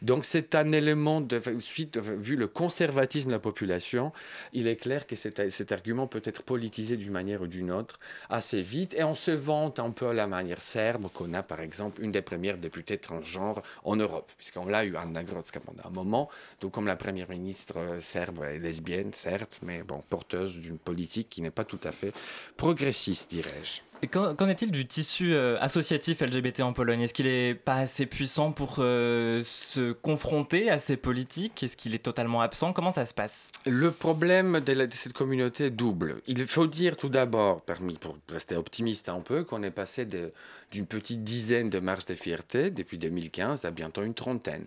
[0.00, 4.12] Donc c'est un élément de suite vu le conservatisme de la population,
[4.54, 7.98] il est clair que cet, argument peut être politisé d'une manière ou d'une autre
[8.30, 11.60] assez vite et on se vante un peu à la manière serbe qu'on a par
[11.60, 15.90] exemple une des premières députées transgenres en Europe puisqu'on l'a eu Anna Grodzka pendant un
[15.90, 16.30] moment
[16.60, 21.28] donc comme la première ministre euh, serbe est lesbienne certes mais bon porteuse d'une politique
[21.28, 22.12] qui n'est pas tout à fait
[22.56, 23.93] progressiste dirais-je.
[24.08, 27.02] Qu'en est-il du tissu euh, associatif LGBT en Pologne?
[27.02, 31.62] Est-ce qu'il n'est pas assez puissant pour euh, se confronter à ces politiques?
[31.62, 32.72] Est-ce qu'il est totalement absent?
[32.72, 33.50] Comment ça se passe?
[33.66, 36.22] Le problème de, cette communauté est double.
[36.26, 40.86] Il faut dire tout d'abord, permis pour rester optimiste un peu, qu'on est passé d'une
[40.86, 44.66] petite dizaine de marches de fierté depuis 2015 à bientôt une trentaine.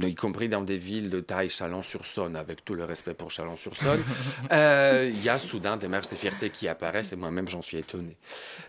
[0.00, 4.02] Y compris dans des villes de taille Chalon-sur-Saône, avec tout le respect pour Chalon-sur-Saône,
[4.52, 7.76] euh, il y a soudain des marches de fierté qui apparaissent et moi-même j'en suis
[7.76, 8.16] étonné.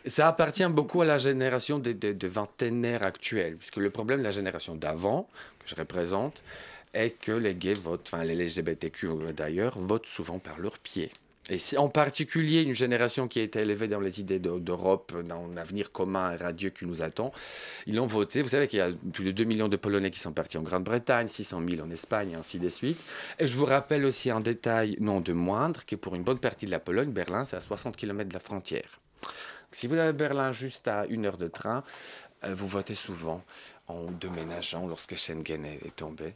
[0.05, 4.26] Ça appartient beaucoup à la génération des, des- des vingtenaires actuels, puisque le problème de
[4.26, 5.30] la génération d'avant,
[5.63, 6.43] que je représente,
[6.93, 11.11] est que les gays votent, enfin les LGBTQ d'ailleurs, votent souvent par leurs pieds.
[11.50, 15.14] Et c'est en particulier une génération qui a été élevée dans les idées de- d'Europe,
[15.28, 17.34] dans un avenir commun et radieux qui nous attend.
[17.86, 18.41] Ils ont voté.
[18.41, 20.62] Vous savez qu'il y a plus de 2 millions de Polonais qui sont partis en
[20.62, 22.98] Grande-Bretagne, 600 000 en Espagne, et ainsi de suite.
[23.39, 26.66] Et je vous rappelle aussi un détail non de moindre, que pour une bonne partie
[26.66, 29.00] de la Pologne, Berlin, c'est à 60 km de la frontière.
[29.72, 31.84] Si vous avez Berlin juste à une heure de train,
[32.46, 33.44] euh, vous votez souvent
[33.88, 36.36] en déménageant lorsque Schengen est, tombé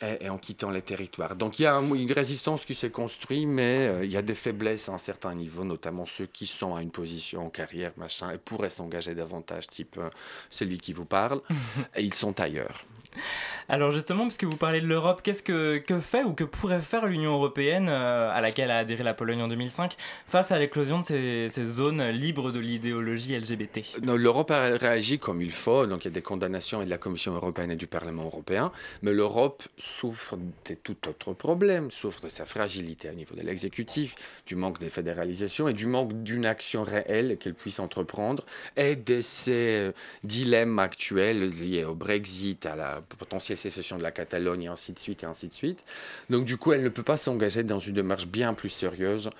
[0.00, 1.34] et, et en quittant les territoires.
[1.34, 4.22] Donc il y a un- une résistance qui s'est construite, mais euh, il y a
[4.22, 7.92] des faiblesses à un certain niveau, notamment ceux qui sont à une position en carrière,
[7.96, 10.08] machin, et pourraient s'engager davantage, type euh,
[10.50, 11.40] celui qui vous parle,
[11.96, 12.84] et ils sont ailleurs.
[13.70, 17.06] Alors justement, puisque vous parlez de l'Europe, qu'est-ce que, que fait ou que pourrait faire
[17.06, 19.94] l'Union européenne, euh, à laquelle a adhéré la Pologne en 2005,
[20.26, 25.52] face à l'éclosion de ces, zones libres de l'idéologie LGBT L'Europe a réagi comme il
[25.52, 28.72] faut, donc il y a des condamnations de la Commission européenne et du Parlement européen,
[29.02, 34.14] mais l'Europe souffre de tout autre problème, souffre de sa fragilité au niveau de l'exécutif,
[34.46, 38.46] du manque de fédéralisation et du manque d'une action réelle qu'elle puisse entreprendre,
[38.78, 39.92] et de ces euh,
[40.24, 44.98] dilemmes actuels liés au Brexit, à la potentielle sécession de la Catalogne, et ainsi de
[44.98, 45.84] suite, et ainsi de suite.
[46.30, 49.30] Donc du coup, elle ne peut pas s'engager dans une démarche bien plus sérieuse,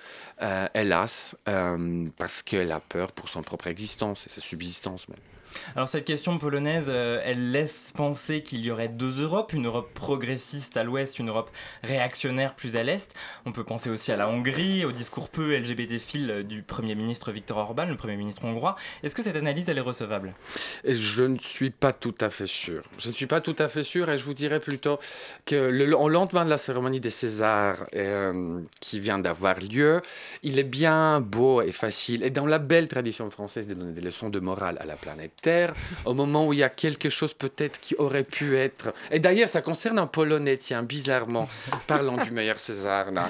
[0.41, 5.17] euh, hélas, euh, parce qu'elle a peur pour son propre existence et sa subsistance même.
[5.75, 9.93] Alors cette question polonaise, euh, elle laisse penser qu'il y aurait deux Europes, une Europe
[9.93, 11.51] progressiste à l'ouest, une Europe
[11.83, 13.13] réactionnaire plus à l'est.
[13.45, 17.57] On peut penser aussi à la Hongrie, au discours peu LGBT-phile du Premier ministre Viktor
[17.57, 18.75] Orban, le Premier ministre hongrois.
[19.03, 20.33] Est-ce que cette analyse, elle est recevable?
[20.83, 22.83] Je ne suis pas tout à fait sûr.
[22.97, 24.99] Je ne suis pas tout à fait sûr et je vous dirais plutôt
[25.45, 30.01] que le, lendemain de la cérémonie des Césars euh, qui vient d'avoir lieu,
[30.43, 34.01] il est bien beau et facile et dans la belle tradition française de donner des
[34.01, 35.38] leçons de morale à la planète
[36.05, 38.93] Au moment où il y a quelque chose peut-être qui aurait pu être...
[39.11, 41.47] Et d'ailleurs, ça concerne un Polonais, tiens, bizarrement,
[41.87, 43.29] parlant du meilleur César, là.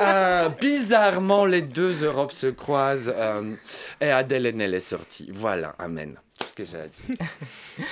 [0.00, 3.54] Euh, bizarrement, les deux Europes se croisent euh,
[4.00, 5.30] et Adèle Haenel est sortie.
[5.32, 6.16] Voilà, amen.
[6.40, 7.26] Tout ce que j'ai à dire.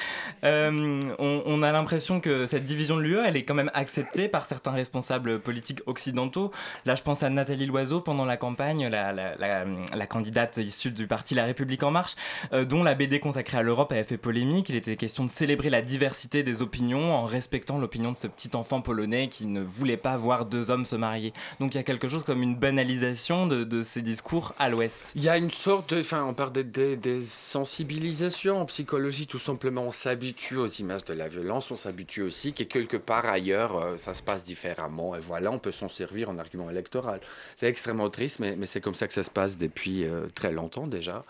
[0.45, 4.29] Euh, on, on a l'impression que cette division de l'UE, elle est quand même acceptée
[4.29, 6.53] par certains responsables politiques occidentaux.
[6.85, 10.93] Là, je pense à Nathalie Loiseau pendant la campagne, la, la- la- la candidate issue
[10.93, 12.15] du parti La République En Marche,
[12.53, 14.69] euh, dont la BD consacrée à l'Europe avait fait polémique.
[14.69, 18.51] Il était question de célébrer la diversité des opinions en respectant l'opinion de ce petit
[18.55, 21.33] enfant polonais qui ne voulait pas voir deux hommes se marier.
[21.59, 25.11] Donc il y a quelque chose comme une banalisation de, de ces discours à l'Ouest.
[25.17, 26.01] Il y a une sorte de.
[26.01, 29.83] Enfin, on parle des, des, des sensibilisations en psychologie, tout simplement.
[29.83, 33.97] On s'habitue aux images de la violence, on s'habitue aussi que quelque part ailleurs, euh,
[33.97, 35.17] ça se passe différemment.
[35.17, 37.21] Et voilà, on peut s'en servir en argument électoral.
[37.57, 40.87] C'est extrêmement triste, mais, c'est comme ça que ça se passe depuis euh, très longtemps
[40.87, 41.25] déjà.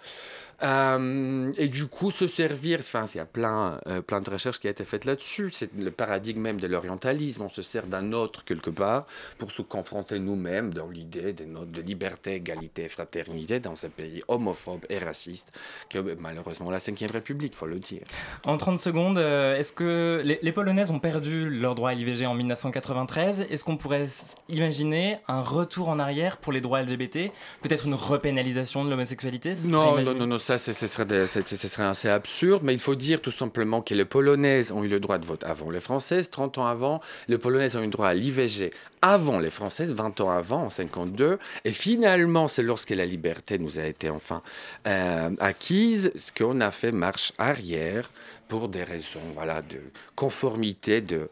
[0.63, 4.59] Euh, et du coup, se servir, enfin, il y a plein, euh, plein de recherches
[4.59, 5.51] qui ont été faites là-dessus.
[5.53, 7.43] C'est le paradigme même de l'orientalisme.
[7.43, 9.07] On se sert d'un autre quelque part
[9.39, 11.45] pour se confronter nous-mêmes dans l'idée de,
[11.81, 15.53] liberté, égalité, fraternité dans ce pays homophobe et raciste
[15.89, 18.03] que malheureusement la 5 République, faut le dire.
[18.45, 22.27] En 30 secondes, euh, est-ce que les, les Polonaises ont perdu leur droit à l'IVG
[22.27, 24.07] en 1993 Est-ce qu'on pourrait
[24.49, 27.31] imaginer un retour en arrière pour les droits LGBT
[27.63, 29.55] Peut-être une repénalisation de l'homosexualité?
[29.67, 33.31] Non, non, non, non, ça, ce serait, ce assez absurde, mais il faut dire tout
[33.31, 36.67] simplement que les Polonaises ont eu le droit de vote avant les Françaises, 30 ans
[36.67, 37.03] avant.
[37.29, 38.71] Les Polonaises ont eu le droit à l'IVG
[39.03, 41.39] avant les Françaises, 20 ans avant, en 52.
[41.67, 44.41] Et finalement, c'est lorsque la liberté nous a été enfin
[44.87, 48.11] euh, acquise qu'on a fait marche arrière
[48.49, 49.81] pour des raisons voilà, de
[50.17, 51.31] conformité, de,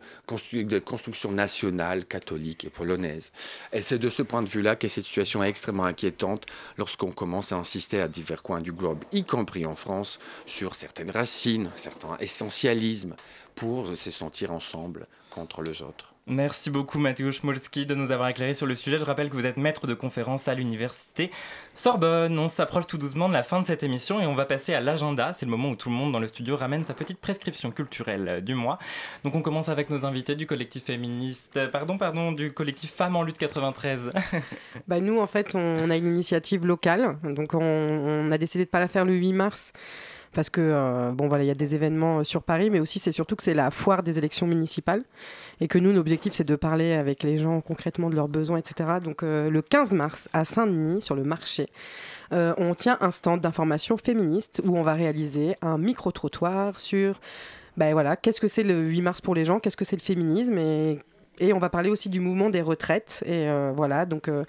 [0.52, 3.32] de construction nationale, catholique et polonaise.
[3.72, 6.46] Et c'est de ce point de vue-là que cette situation est extrêmement inquiétante
[6.76, 11.10] lorsqu'on commence à insister à divers coins du globe, y compris en France, sur certaines
[11.10, 13.16] racines, certains essentialismes,
[13.54, 16.15] pour se sentir ensemble contre les autres.
[16.28, 18.98] Merci beaucoup Mateusz Molski de nous avoir éclairé sur le sujet.
[18.98, 21.30] Je rappelle que vous êtes maître de conférence à l'université
[21.72, 22.36] Sorbonne.
[22.36, 24.80] On s'approche tout doucement de la fin de cette émission et on va passer à
[24.80, 25.32] l'agenda.
[25.32, 28.42] C'est le moment où tout le monde dans le studio ramène sa petite prescription culturelle
[28.42, 28.80] du mois.
[29.22, 33.14] Donc on commence avec nos invités du collectif féministe, euh, pardon, pardon, du collectif Femmes
[33.14, 34.10] en lutte 93.
[34.88, 37.18] Bah, nous, en fait, on a une initiative locale.
[37.22, 39.72] Donc, on, on a décidé de ne pas la faire le 8 mars.
[40.36, 42.98] Parce que, euh, bon, voilà, il y a des événements euh, sur Paris, mais aussi,
[42.98, 45.02] c'est surtout que c'est la foire des élections municipales.
[45.62, 48.98] Et que nous, l'objectif, c'est de parler avec les gens concrètement de leurs besoins, etc.
[49.02, 51.70] Donc, euh, le 15 mars, à Saint-Denis, sur le marché,
[52.32, 57.20] on tient un stand d'information féministe où on va réaliser un micro-trottoir sur
[57.76, 60.02] ben voilà, qu'est-ce que c'est le 8 mars pour les gens, qu'est-ce que c'est le
[60.02, 60.98] féminisme et
[61.38, 63.22] et on va parler aussi du mouvement des retraites.
[63.26, 64.44] Et euh, voilà, donc euh,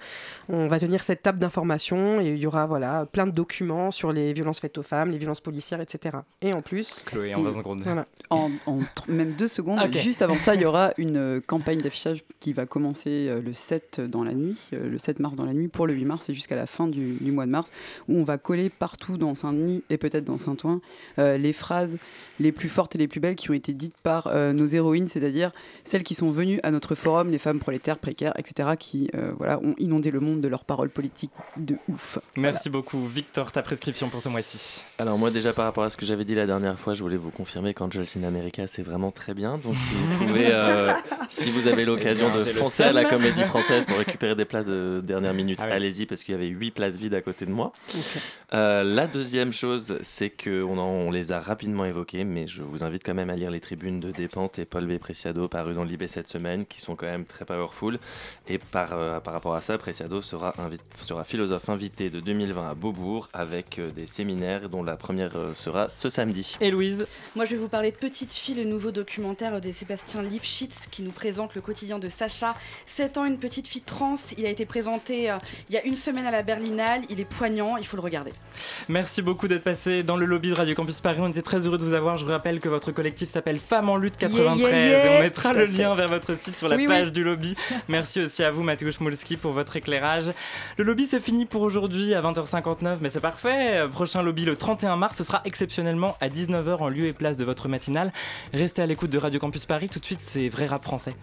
[0.48, 4.12] on va tenir cette table d'information et il y aura voilà, plein de documents sur
[4.12, 6.18] les violences faites aux femmes, les violences policières, etc.
[6.42, 7.02] Et en plus.
[7.06, 7.82] Chloé, en 20 secondes.
[7.82, 8.04] Voilà.
[8.30, 8.78] En, en
[9.08, 12.66] même deux secondes, juste avant ça, il y aura une euh, campagne d'affichage qui va
[12.66, 16.04] commencer le 7 dans la nuit, le 7 mars dans la nuit pour le 8
[16.04, 17.70] mars et jusqu'à la fin du, du mois de mars,
[18.08, 20.80] où on va coller partout dans Saint-Denis et peut-être dans Saint-Ouen
[21.18, 21.98] euh, les phrases
[22.40, 25.08] les plus fortes et les plus belles qui ont été dites par euh, nos héroïnes,
[25.08, 25.52] c'est-à-dire
[25.84, 29.58] celles qui sont venues à notre forum, les femmes prolétaires précaires, etc., qui euh, voilà,
[29.58, 32.20] ont inondé le monde de leurs paroles politiques de ouf.
[32.36, 33.04] Merci beaucoup.
[33.04, 36.24] Victor, ta prescription pour ce mois-ci Alors moi déjà par rapport à ce que j'avais
[36.24, 39.58] dit la dernière fois, je voulais vous confirmer qu'Angels in America c'est vraiment très bien.
[39.58, 40.92] Donc si vous pouvez, euh,
[41.28, 44.66] si vous avez l'occasion Eh de foncer à la comédie française pour récupérer des places
[44.66, 47.72] de dernière minute, allez-y parce qu'il y avait 8 places vides à côté de moi.
[48.54, 53.02] Euh, la deuxième chose, c'est qu'on on les a rapidement évoquées, mais je vous invite
[53.04, 54.98] quand même à lire les tribunes de Despentes et Paul B.
[54.98, 57.98] Preciado parues dans l'IB cette semaine, qui sont quand même très powerful.
[58.48, 62.70] Et par, euh, par rapport à ça, Preciado sera, invi- sera philosophe invité de 2020
[62.70, 66.56] à Beaubourg avec euh, des séminaires dont la première euh, sera ce samedi.
[66.60, 67.06] Et Louise?
[67.36, 71.02] Moi, je vais vous parler de Petite fille, le nouveau documentaire de Sébastien Lifshitz qui
[71.02, 72.54] nous présente le quotidien de Sacha,
[72.86, 74.14] 7 ans, une petite fille trans.
[74.36, 75.34] Il a été présenté euh,
[75.68, 77.02] il y a une semaine à la Berlinale.
[77.10, 78.32] Il est poignant, il faut le regarder.
[78.88, 81.18] Merci beaucoup d'être passé dans le lobby de Radio Campus Paris.
[81.20, 82.16] On était très heureux de vous avoir.
[82.16, 85.14] Je vous rappelle que votre collectif s'appelle Femmes en lutte 93 Yeah, yeah, yeah.
[85.14, 87.12] et on mettra le lien vers votre site sur la Oui, page oui.
[87.12, 87.54] du lobby.
[87.88, 90.32] Merci aussi à vous Mateusz Mulski pour votre éclairage.
[90.76, 93.86] Le lobby c'est fini pour aujourd'hui à 20h59 mais c'est parfait.
[93.90, 97.44] Prochain lobby le 31 mars, ce sera exceptionnellement à 19h en lieu et place de
[97.44, 98.10] votre matinale.
[98.52, 99.88] Restez à l'écoute de Radio Campus Paris.
[99.88, 101.14] Tout de suite c'est vrai rap français.